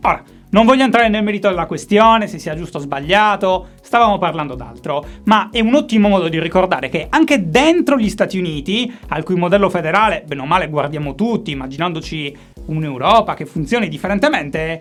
Ora, 0.05 0.23
non 0.51 0.67
voglio 0.67 0.83
entrare 0.83 1.09
nel 1.09 1.23
merito 1.23 1.49
della 1.49 1.65
questione, 1.65 2.27
se 2.27 2.39
sia 2.39 2.55
giusto 2.55 2.77
o 2.77 2.81
sbagliato, 2.81 3.69
stavamo 3.81 4.19
parlando 4.19 4.55
d'altro, 4.55 5.03
ma 5.25 5.49
è 5.51 5.61
un 5.61 5.75
ottimo 5.75 6.09
modo 6.09 6.29
di 6.29 6.39
ricordare 6.39 6.91
che 6.91 7.07
anche 7.09 7.49
dentro 7.49 7.97
gli 7.97 8.11
Stati 8.11 8.39
Uniti, 8.39 8.93
al 9.09 9.23
cui 9.23 9.37
modello 9.37 9.71
federale, 9.71 10.25
bene 10.27 10.43
o 10.43 10.45
male, 10.45 10.69
guardiamo 10.69 11.15
tutti, 11.15 11.53
immaginandoci 11.53 12.37
un'Europa 12.67 13.33
che 13.33 13.47
funzioni 13.47 13.89
differentemente, 13.89 14.81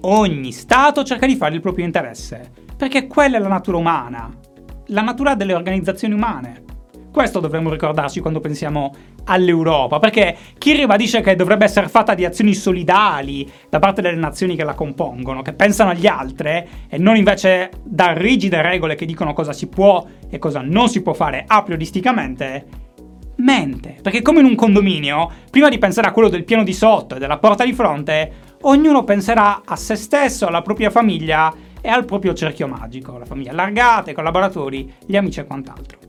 ogni 0.00 0.50
Stato 0.50 1.04
cerca 1.04 1.26
di 1.26 1.36
fare 1.36 1.54
il 1.54 1.60
proprio 1.60 1.84
interesse, 1.84 2.50
perché 2.76 3.06
quella 3.06 3.36
è 3.36 3.40
la 3.40 3.48
natura 3.48 3.76
umana, 3.76 4.28
la 4.86 5.02
natura 5.02 5.36
delle 5.36 5.54
organizzazioni 5.54 6.14
umane. 6.14 6.63
Questo 7.14 7.38
dovremmo 7.38 7.70
ricordarci 7.70 8.18
quando 8.18 8.40
pensiamo 8.40 8.92
all'Europa, 9.26 10.00
perché 10.00 10.36
chi 10.58 10.72
ribadisce 10.72 11.20
che 11.20 11.36
dovrebbe 11.36 11.64
essere 11.64 11.86
fatta 11.86 12.12
di 12.12 12.24
azioni 12.24 12.54
solidali 12.54 13.48
da 13.70 13.78
parte 13.78 14.02
delle 14.02 14.16
nazioni 14.16 14.56
che 14.56 14.64
la 14.64 14.74
compongono, 14.74 15.40
che 15.40 15.52
pensano 15.52 15.90
agli 15.90 16.08
altri 16.08 16.66
e 16.88 16.98
non 16.98 17.14
invece 17.14 17.70
da 17.84 18.12
rigide 18.14 18.60
regole 18.62 18.96
che 18.96 19.06
dicono 19.06 19.32
cosa 19.32 19.52
si 19.52 19.68
può 19.68 20.04
e 20.28 20.40
cosa 20.40 20.60
non 20.60 20.88
si 20.88 21.02
può 21.02 21.12
fare 21.12 21.44
a 21.46 21.62
prioristicamente, 21.62 22.66
mente. 23.36 23.94
Perché 24.02 24.20
come 24.20 24.40
in 24.40 24.46
un 24.46 24.56
condominio, 24.56 25.30
prima 25.52 25.68
di 25.68 25.78
pensare 25.78 26.08
a 26.08 26.12
quello 26.12 26.28
del 26.28 26.42
piano 26.42 26.64
di 26.64 26.72
sotto 26.72 27.14
e 27.14 27.20
della 27.20 27.38
porta 27.38 27.64
di 27.64 27.74
fronte, 27.74 28.32
ognuno 28.62 29.04
penserà 29.04 29.62
a 29.64 29.76
se 29.76 29.94
stesso, 29.94 30.48
alla 30.48 30.62
propria 30.62 30.90
famiglia 30.90 31.54
e 31.80 31.88
al 31.88 32.06
proprio 32.06 32.34
cerchio 32.34 32.66
magico, 32.66 33.16
la 33.18 33.24
famiglia 33.24 33.52
allargata, 33.52 34.10
i 34.10 34.14
collaboratori, 34.14 34.92
gli 35.06 35.14
amici 35.14 35.38
e 35.38 35.44
quant'altro 35.44 36.03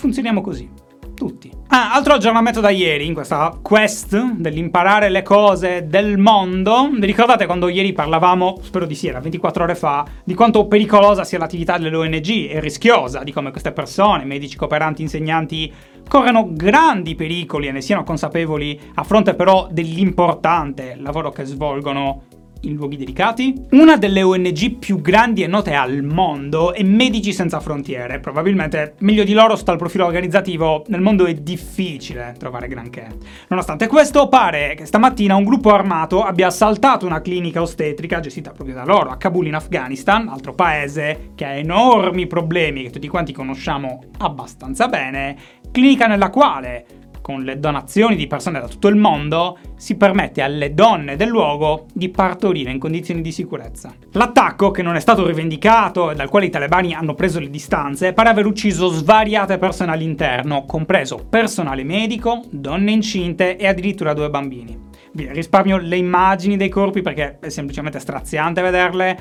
funzioniamo 0.00 0.40
così. 0.40 0.68
Tutti. 1.14 1.52
Ah, 1.68 1.92
altro 1.92 2.14
aggiornamento 2.14 2.60
da 2.60 2.70
ieri, 2.70 3.04
in 3.04 3.12
questa 3.12 3.58
quest 3.60 4.16
dell'imparare 4.36 5.10
le 5.10 5.20
cose 5.20 5.86
del 5.86 6.16
mondo. 6.16 6.88
Vi 6.90 7.04
ricordate 7.04 7.44
quando 7.44 7.68
ieri 7.68 7.92
parlavamo, 7.92 8.60
spero 8.62 8.86
di 8.86 8.94
sì, 8.94 9.08
era 9.08 9.20
24 9.20 9.64
ore 9.64 9.74
fa, 9.74 10.06
di 10.24 10.32
quanto 10.32 10.66
pericolosa 10.66 11.24
sia 11.24 11.36
l'attività 11.36 11.76
delle 11.76 11.94
ONG 11.94 12.48
e 12.48 12.58
rischiosa, 12.60 13.22
di 13.22 13.32
come 13.32 13.50
queste 13.50 13.72
persone, 13.72 14.24
medici, 14.24 14.56
cooperanti, 14.56 15.02
insegnanti, 15.02 15.70
corrono 16.08 16.48
grandi 16.50 17.14
pericoli 17.14 17.68
e 17.68 17.72
ne 17.72 17.82
siano 17.82 18.02
consapevoli 18.02 18.80
a 18.94 19.04
fronte 19.04 19.34
però 19.34 19.68
dell'importante 19.70 20.96
lavoro 20.98 21.30
che 21.30 21.44
svolgono 21.44 22.22
in 22.62 22.74
luoghi 22.74 22.96
delicati. 22.96 23.54
Una 23.70 23.96
delle 23.96 24.22
ONG 24.22 24.76
più 24.76 25.00
grandi 25.00 25.42
e 25.42 25.46
note 25.46 25.74
al 25.74 26.02
mondo 26.02 26.72
è 26.74 26.82
Medici 26.82 27.32
Senza 27.32 27.60
Frontiere. 27.60 28.20
Probabilmente 28.20 28.94
meglio 28.98 29.24
di 29.24 29.32
loro 29.32 29.56
sta 29.56 29.72
il 29.72 29.78
profilo 29.78 30.06
organizzativo, 30.06 30.84
nel 30.88 31.00
mondo 31.00 31.26
è 31.26 31.34
difficile 31.34 32.34
trovare 32.38 32.68
granché. 32.68 33.08
Nonostante 33.48 33.86
questo, 33.86 34.28
pare 34.28 34.74
che 34.74 34.84
stamattina 34.84 35.36
un 35.36 35.44
gruppo 35.44 35.72
armato 35.72 36.22
abbia 36.22 36.48
assaltato 36.48 37.06
una 37.06 37.20
clinica 37.20 37.62
ostetrica 37.62 38.20
gestita 38.20 38.50
proprio 38.52 38.74
da 38.74 38.84
loro 38.84 39.10
a 39.10 39.16
Kabul 39.16 39.46
in 39.46 39.54
Afghanistan, 39.54 40.28
altro 40.28 40.54
paese 40.54 41.30
che 41.34 41.44
ha 41.44 41.54
enormi 41.54 42.26
problemi 42.26 42.82
che 42.82 42.90
tutti 42.90 43.08
quanti 43.08 43.32
conosciamo 43.32 44.02
abbastanza 44.18 44.88
bene, 44.88 45.36
clinica 45.70 46.06
nella 46.06 46.30
quale 46.30 46.86
con 47.30 47.44
le 47.44 47.60
donazioni 47.60 48.16
di 48.16 48.26
persone 48.26 48.58
da 48.58 48.66
tutto 48.66 48.88
il 48.88 48.96
mondo, 48.96 49.56
si 49.76 49.96
permette 49.96 50.42
alle 50.42 50.74
donne 50.74 51.14
del 51.14 51.28
luogo 51.28 51.86
di 51.94 52.08
partorire 52.08 52.72
in 52.72 52.80
condizioni 52.80 53.20
di 53.20 53.30
sicurezza. 53.30 53.94
L'attacco, 54.12 54.72
che 54.72 54.82
non 54.82 54.96
è 54.96 55.00
stato 55.00 55.24
rivendicato 55.24 56.10
e 56.10 56.16
dal 56.16 56.28
quale 56.28 56.46
i 56.46 56.50
talebani 56.50 56.92
hanno 56.92 57.14
preso 57.14 57.38
le 57.38 57.48
distanze, 57.48 58.12
pare 58.12 58.30
aver 58.30 58.46
ucciso 58.46 58.88
svariate 58.88 59.58
persone 59.58 59.92
all'interno, 59.92 60.64
compreso 60.64 61.24
personale 61.30 61.84
medico, 61.84 62.42
donne 62.50 62.90
incinte 62.90 63.56
e 63.56 63.68
addirittura 63.68 64.12
due 64.12 64.28
bambini. 64.28 64.88
Vi 65.12 65.28
risparmio 65.30 65.76
le 65.76 65.96
immagini 65.96 66.56
dei 66.56 66.68
corpi 66.68 67.00
perché 67.00 67.38
è 67.40 67.48
semplicemente 67.48 68.00
straziante 68.00 68.60
vederle, 68.60 69.18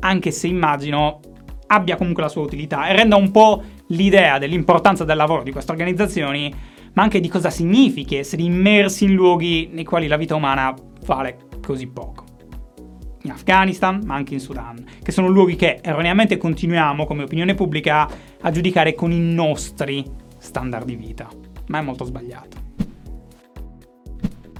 anche 0.00 0.30
se 0.30 0.46
immagino 0.46 1.20
abbia 1.66 1.96
comunque 1.96 2.22
la 2.22 2.28
sua 2.28 2.42
utilità 2.42 2.86
e 2.86 2.96
renda 2.96 3.16
un 3.16 3.30
po' 3.30 3.62
l'idea 3.88 4.38
dell'importanza 4.38 5.04
del 5.04 5.16
lavoro 5.16 5.42
di 5.42 5.52
queste 5.52 5.72
organizzazioni 5.72 6.52
ma 6.94 7.02
anche 7.02 7.20
di 7.20 7.28
cosa 7.28 7.50
significhi 7.50 8.16
essere 8.16 8.42
immersi 8.42 9.04
in 9.04 9.14
luoghi 9.14 9.68
nei 9.72 9.84
quali 9.84 10.06
la 10.06 10.16
vita 10.16 10.34
umana 10.34 10.74
vale 11.04 11.36
così 11.64 11.86
poco. 11.86 12.24
In 13.22 13.32
Afghanistan, 13.32 14.00
ma 14.04 14.14
anche 14.14 14.34
in 14.34 14.40
Sudan, 14.40 14.82
che 15.02 15.12
sono 15.12 15.28
luoghi 15.28 15.54
che 15.54 15.80
erroneamente 15.82 16.38
continuiamo 16.38 17.04
come 17.04 17.24
opinione 17.24 17.54
pubblica 17.54 18.08
a 18.40 18.50
giudicare 18.50 18.94
con 18.94 19.12
i 19.12 19.20
nostri 19.20 20.04
standard 20.38 20.86
di 20.86 20.96
vita, 20.96 21.28
ma 21.68 21.78
è 21.78 21.82
molto 21.82 22.04
sbagliato. 22.04 22.68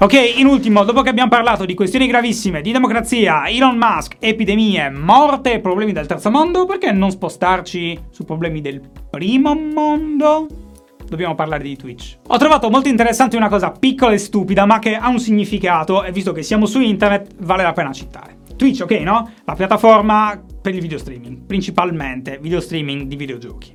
Ok, 0.02 0.38
in 0.38 0.46
ultimo, 0.46 0.84
dopo 0.84 1.02
che 1.02 1.10
abbiamo 1.10 1.28
parlato 1.28 1.66
di 1.66 1.74
questioni 1.74 2.06
gravissime 2.06 2.62
di 2.62 2.72
democrazia, 2.72 3.46
Elon 3.46 3.76
Musk, 3.76 4.16
epidemie, 4.18 4.88
morte 4.88 5.52
e 5.52 5.60
problemi 5.60 5.92
del 5.92 6.06
terzo 6.06 6.30
mondo, 6.30 6.64
perché 6.64 6.90
non 6.90 7.10
spostarci 7.10 7.98
su 8.10 8.24
problemi 8.24 8.62
del 8.62 8.80
primo 9.10 9.54
mondo? 9.54 10.69
Dobbiamo 11.10 11.34
parlare 11.34 11.64
di 11.64 11.76
Twitch. 11.76 12.18
Ho 12.28 12.38
trovato 12.38 12.70
molto 12.70 12.88
interessante 12.88 13.36
una 13.36 13.48
cosa 13.48 13.72
piccola 13.72 14.12
e 14.12 14.18
stupida, 14.18 14.64
ma 14.64 14.78
che 14.78 14.94
ha 14.94 15.08
un 15.08 15.18
significato, 15.18 16.04
e 16.04 16.12
visto 16.12 16.32
che 16.32 16.42
siamo 16.42 16.64
su 16.64 16.80
internet, 16.80 17.34
vale 17.40 17.64
la 17.64 17.72
pena 17.72 17.92
citare. 17.92 18.38
Twitch, 18.56 18.80
ok, 18.82 18.92
no? 19.00 19.30
La 19.44 19.54
piattaforma 19.54 20.40
per 20.62 20.74
il 20.74 20.80
video 20.80 20.98
streaming, 20.98 21.44
principalmente 21.44 22.38
video 22.40 22.60
streaming 22.60 23.06
di 23.06 23.16
videogiochi. 23.16 23.72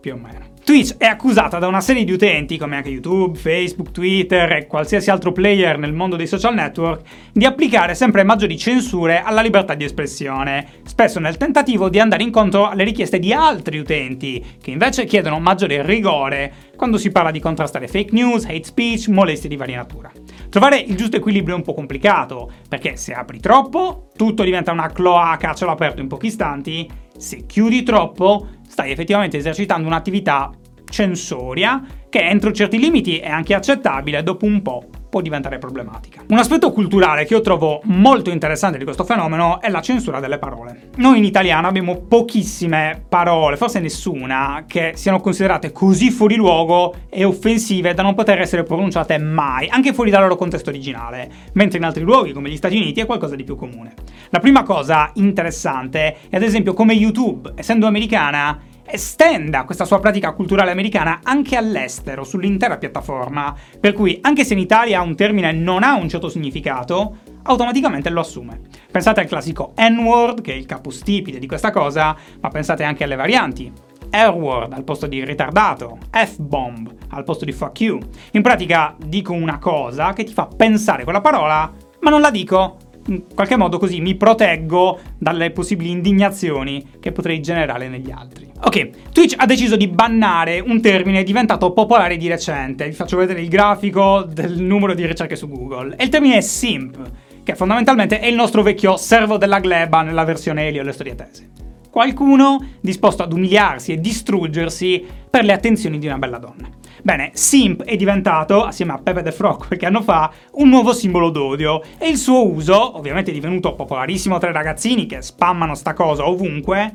Più 0.00 0.14
o 0.14 0.16
meno. 0.16 0.51
Twitch 0.64 0.96
è 0.96 1.06
accusata 1.06 1.58
da 1.58 1.66
una 1.66 1.80
serie 1.80 2.04
di 2.04 2.12
utenti, 2.12 2.56
come 2.56 2.76
anche 2.76 2.88
YouTube, 2.88 3.36
Facebook, 3.36 3.90
Twitter 3.90 4.52
e 4.52 4.66
qualsiasi 4.68 5.10
altro 5.10 5.32
player 5.32 5.76
nel 5.76 5.92
mondo 5.92 6.14
dei 6.14 6.28
social 6.28 6.54
network, 6.54 7.02
di 7.32 7.44
applicare 7.44 7.96
sempre 7.96 8.22
maggiori 8.22 8.56
censure 8.56 9.22
alla 9.22 9.42
libertà 9.42 9.74
di 9.74 9.82
espressione, 9.82 10.64
spesso 10.84 11.18
nel 11.18 11.36
tentativo 11.36 11.88
di 11.88 11.98
andare 11.98 12.22
incontro 12.22 12.68
alle 12.68 12.84
richieste 12.84 13.18
di 13.18 13.32
altri 13.32 13.78
utenti, 13.78 14.44
che 14.62 14.70
invece 14.70 15.04
chiedono 15.04 15.40
maggiore 15.40 15.84
rigore 15.84 16.52
quando 16.76 16.96
si 16.96 17.10
parla 17.10 17.32
di 17.32 17.40
contrastare 17.40 17.88
fake 17.88 18.12
news, 18.12 18.44
hate 18.44 18.64
speech, 18.64 19.08
molestie 19.08 19.48
di 19.48 19.56
varia 19.56 19.78
natura. 19.78 20.12
Trovare 20.48 20.78
il 20.78 20.96
giusto 20.96 21.16
equilibrio 21.16 21.54
è 21.56 21.58
un 21.58 21.64
po' 21.64 21.74
complicato, 21.74 22.50
perché 22.68 22.96
se 22.96 23.12
apri 23.12 23.40
troppo, 23.40 24.10
tutto 24.16 24.44
diventa 24.44 24.70
una 24.70 24.90
cloaca 24.90 25.50
a 25.50 25.54
cielo 25.54 25.72
aperto 25.72 26.00
in 26.00 26.08
pochi 26.08 26.26
istanti, 26.26 26.88
se 27.22 27.46
chiudi 27.46 27.84
troppo, 27.84 28.48
stai 28.66 28.90
effettivamente 28.90 29.36
esercitando 29.36 29.86
un'attività 29.86 30.50
censoria 30.90 31.80
che 32.08 32.20
entro 32.20 32.50
certi 32.50 32.78
limiti 32.78 33.18
è 33.18 33.30
anche 33.30 33.54
accettabile, 33.54 34.24
dopo 34.24 34.44
un 34.44 34.60
po' 34.60 34.88
può 35.12 35.20
diventare 35.20 35.58
problematica. 35.58 36.22
Un 36.26 36.38
aspetto 36.38 36.72
culturale 36.72 37.26
che 37.26 37.34
io 37.34 37.42
trovo 37.42 37.82
molto 37.84 38.30
interessante 38.30 38.78
di 38.78 38.84
questo 38.84 39.04
fenomeno 39.04 39.60
è 39.60 39.68
la 39.68 39.82
censura 39.82 40.20
delle 40.20 40.38
parole. 40.38 40.88
Noi 40.96 41.18
in 41.18 41.24
italiano 41.24 41.66
abbiamo 41.66 42.00
pochissime 42.00 43.04
parole, 43.10 43.58
forse 43.58 43.78
nessuna, 43.78 44.64
che 44.66 44.92
siano 44.94 45.20
considerate 45.20 45.70
così 45.70 46.10
fuori 46.10 46.36
luogo 46.36 46.94
e 47.10 47.24
offensive 47.24 47.92
da 47.92 48.02
non 48.02 48.14
poter 48.14 48.40
essere 48.40 48.62
pronunciate 48.62 49.18
mai, 49.18 49.68
anche 49.68 49.92
fuori 49.92 50.08
dal 50.08 50.22
loro 50.22 50.36
contesto 50.36 50.70
originale, 50.70 51.30
mentre 51.52 51.76
in 51.76 51.84
altri 51.84 52.04
luoghi 52.04 52.32
come 52.32 52.48
gli 52.48 52.56
Stati 52.56 52.76
Uniti 52.76 53.00
è 53.00 53.04
qualcosa 53.04 53.36
di 53.36 53.44
più 53.44 53.54
comune. 53.54 53.92
La 54.30 54.38
prima 54.38 54.62
cosa 54.62 55.10
interessante 55.16 56.16
è 56.30 56.36
ad 56.36 56.42
esempio 56.42 56.72
come 56.72 56.94
YouTube, 56.94 57.52
essendo 57.54 57.86
americana, 57.86 58.58
estenda 58.92 59.64
questa 59.64 59.86
sua 59.86 60.00
pratica 60.00 60.32
culturale 60.32 60.70
americana 60.70 61.20
anche 61.22 61.56
all'estero, 61.56 62.24
sull'intera 62.24 62.76
piattaforma, 62.76 63.54
per 63.80 63.94
cui 63.94 64.18
anche 64.20 64.44
se 64.44 64.52
in 64.52 64.58
Italia 64.58 65.00
un 65.00 65.16
termine 65.16 65.50
non 65.52 65.82
ha 65.82 65.94
un 65.94 66.10
certo 66.10 66.28
significato, 66.28 67.16
automaticamente 67.44 68.10
lo 68.10 68.20
assume. 68.20 68.60
Pensate 68.90 69.20
al 69.20 69.26
classico 69.26 69.72
N-word, 69.78 70.42
che 70.42 70.52
è 70.52 70.56
il 70.56 70.66
capostipite 70.66 71.38
di 71.38 71.46
questa 71.46 71.70
cosa, 71.70 72.14
ma 72.40 72.48
pensate 72.50 72.84
anche 72.84 73.04
alle 73.04 73.16
varianti. 73.16 73.72
R-word 74.10 74.74
al 74.74 74.84
posto 74.84 75.06
di 75.06 75.24
ritardato, 75.24 75.96
F-bomb 76.10 76.94
al 77.08 77.24
posto 77.24 77.46
di 77.46 77.52
fuck 77.52 77.80
you. 77.80 77.98
In 78.32 78.42
pratica 78.42 78.94
dico 78.98 79.32
una 79.32 79.58
cosa 79.58 80.12
che 80.12 80.24
ti 80.24 80.34
fa 80.34 80.46
pensare 80.54 81.04
quella 81.04 81.22
parola, 81.22 81.72
ma 82.00 82.10
non 82.10 82.20
la 82.20 82.30
dico 82.30 82.76
in 83.06 83.22
qualche 83.34 83.56
modo 83.56 83.78
così 83.78 84.00
mi 84.00 84.14
proteggo 84.14 84.98
dalle 85.18 85.50
possibili 85.50 85.90
indignazioni 85.90 86.84
che 87.00 87.12
potrei 87.12 87.40
generare 87.40 87.88
negli 87.88 88.10
altri. 88.10 88.50
Ok, 88.64 89.10
Twitch 89.12 89.34
ha 89.36 89.46
deciso 89.46 89.76
di 89.76 89.88
bannare 89.88 90.60
un 90.60 90.80
termine 90.80 91.24
diventato 91.24 91.72
popolare 91.72 92.16
di 92.16 92.28
recente. 92.28 92.86
Vi 92.86 92.92
faccio 92.92 93.16
vedere 93.16 93.40
il 93.40 93.48
grafico 93.48 94.22
del 94.22 94.62
numero 94.62 94.94
di 94.94 95.04
ricerche 95.04 95.36
su 95.36 95.48
Google. 95.48 95.96
E 95.96 96.04
il 96.04 96.10
termine 96.10 96.36
è 96.36 96.40
simp, 96.40 97.10
che 97.42 97.56
fondamentalmente 97.56 98.20
è 98.20 98.26
il 98.26 98.36
nostro 98.36 98.62
vecchio 98.62 98.96
servo 98.96 99.36
della 99.36 99.58
gleba 99.58 100.02
nella 100.02 100.24
versione 100.24 100.68
Elio 100.68 100.82
le 100.82 100.92
storie 100.92 101.14
tese. 101.14 101.50
Qualcuno 101.90 102.64
disposto 102.80 103.22
ad 103.22 103.32
umiliarsi 103.32 103.92
e 103.92 104.00
distruggersi 104.00 105.04
per 105.28 105.44
le 105.44 105.52
attenzioni 105.52 105.98
di 105.98 106.06
una 106.06 106.18
bella 106.18 106.38
donna. 106.38 106.68
Bene, 107.04 107.32
Simp 107.34 107.82
è 107.82 107.96
diventato, 107.96 108.62
assieme 108.64 108.92
a 108.92 108.98
Pepe 108.98 109.24
the 109.24 109.32
Frog 109.32 109.66
qualche 109.66 109.86
anno 109.86 110.02
fa, 110.02 110.30
un 110.52 110.68
nuovo 110.68 110.92
simbolo 110.92 111.30
d'odio. 111.30 111.82
E 111.98 112.08
il 112.08 112.16
suo 112.16 112.48
uso, 112.48 112.96
ovviamente 112.96 113.32
divenuto 113.32 113.74
popolarissimo 113.74 114.38
tra 114.38 114.50
i 114.50 114.52
ragazzini 114.52 115.06
che 115.06 115.20
spammano 115.20 115.74
sta 115.74 115.94
cosa 115.94 116.28
ovunque, 116.28 116.92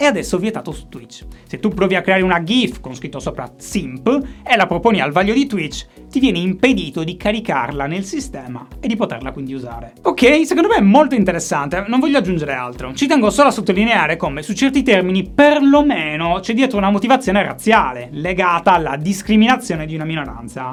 è 0.00 0.06
adesso 0.06 0.38
vietato 0.38 0.72
su 0.72 0.88
Twitch. 0.88 1.26
Se 1.46 1.58
tu 1.58 1.68
provi 1.68 1.94
a 1.94 2.00
creare 2.00 2.22
una 2.22 2.42
GIF 2.42 2.80
con 2.80 2.94
scritto 2.94 3.20
sopra 3.20 3.52
simp 3.58 4.08
e 4.42 4.56
la 4.56 4.66
proponi 4.66 4.98
al 4.98 5.12
vaglio 5.12 5.34
di 5.34 5.44
Twitch, 5.44 5.86
ti 6.08 6.20
viene 6.20 6.38
impedito 6.38 7.04
di 7.04 7.18
caricarla 7.18 7.84
nel 7.84 8.06
sistema 8.06 8.66
e 8.80 8.88
di 8.88 8.96
poterla 8.96 9.30
quindi 9.30 9.52
usare. 9.52 9.92
Ok, 10.00 10.46
secondo 10.46 10.68
me 10.68 10.76
è 10.76 10.80
molto 10.80 11.14
interessante, 11.14 11.84
non 11.86 12.00
voglio 12.00 12.16
aggiungere 12.16 12.54
altro. 12.54 12.94
Ci 12.94 13.06
tengo 13.06 13.28
solo 13.28 13.48
a 13.48 13.52
sottolineare 13.52 14.16
come 14.16 14.40
su 14.40 14.54
certi 14.54 14.82
termini 14.82 15.28
perlomeno 15.28 16.38
c'è 16.40 16.54
dietro 16.54 16.78
una 16.78 16.90
motivazione 16.90 17.42
razziale, 17.42 18.08
legata 18.12 18.72
alla 18.72 18.96
discriminazione 18.96 19.84
di 19.84 19.96
una 19.96 20.04
minoranza. 20.06 20.72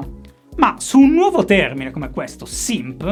Ma 0.56 0.76
su 0.78 1.00
un 1.00 1.12
nuovo 1.12 1.44
termine 1.44 1.92
come 1.92 2.12
questo, 2.12 2.46
simp, 2.46 3.04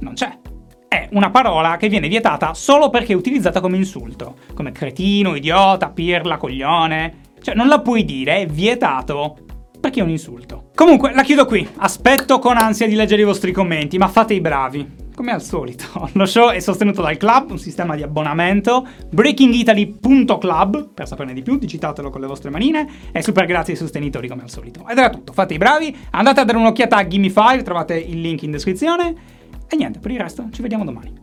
non 0.00 0.14
c'è. 0.14 0.49
È 0.92 1.06
una 1.12 1.30
parola 1.30 1.76
che 1.76 1.88
viene 1.88 2.08
vietata 2.08 2.52
solo 2.52 2.90
perché 2.90 3.12
è 3.12 3.14
utilizzata 3.14 3.60
come 3.60 3.76
insulto, 3.76 4.38
come 4.54 4.72
cretino, 4.72 5.36
idiota, 5.36 5.90
pirla, 5.90 6.36
coglione. 6.36 7.28
Cioè 7.40 7.54
non 7.54 7.68
la 7.68 7.80
puoi 7.80 8.04
dire, 8.04 8.38
è 8.38 8.46
vietato 8.46 9.36
perché 9.78 10.00
è 10.00 10.02
un 10.02 10.10
insulto. 10.10 10.70
Comunque, 10.74 11.14
la 11.14 11.22
chiudo 11.22 11.46
qui. 11.46 11.64
Aspetto 11.76 12.40
con 12.40 12.56
ansia 12.56 12.88
di 12.88 12.96
leggere 12.96 13.22
i 13.22 13.24
vostri 13.24 13.52
commenti, 13.52 13.98
ma 13.98 14.08
fate 14.08 14.34
i 14.34 14.40
bravi. 14.40 15.08
Come 15.14 15.30
al 15.30 15.42
solito, 15.42 16.10
lo 16.14 16.26
show 16.26 16.50
è 16.50 16.58
sostenuto 16.58 17.02
dal 17.02 17.16
club, 17.16 17.52
un 17.52 17.58
sistema 17.60 17.94
di 17.94 18.02
abbonamento, 18.02 18.84
breakingitaly.club, 19.10 20.88
per 20.92 21.06
saperne 21.06 21.34
di 21.34 21.42
più, 21.42 21.56
digitatelo 21.56 22.10
con 22.10 22.20
le 22.20 22.26
vostre 22.26 22.50
manine, 22.50 22.88
e 23.12 23.22
super 23.22 23.46
grazie 23.46 23.74
ai 23.74 23.78
sostenitori 23.78 24.26
come 24.26 24.42
al 24.42 24.50
solito. 24.50 24.84
Ed 24.88 24.98
era 24.98 25.10
tutto, 25.10 25.32
fate 25.32 25.54
i 25.54 25.58
bravi, 25.58 25.96
andate 26.10 26.40
a 26.40 26.44
dare 26.44 26.58
un'occhiata 26.58 26.96
a 26.96 27.06
Gimme 27.06 27.30
5, 27.30 27.62
trovate 27.62 27.96
il 27.96 28.20
link 28.20 28.42
in 28.42 28.50
descrizione, 28.50 29.38
e 29.70 29.76
niente, 29.76 30.00
per 30.00 30.10
il 30.10 30.18
resto 30.18 30.48
ci 30.50 30.62
vediamo 30.62 30.84
domani. 30.84 31.14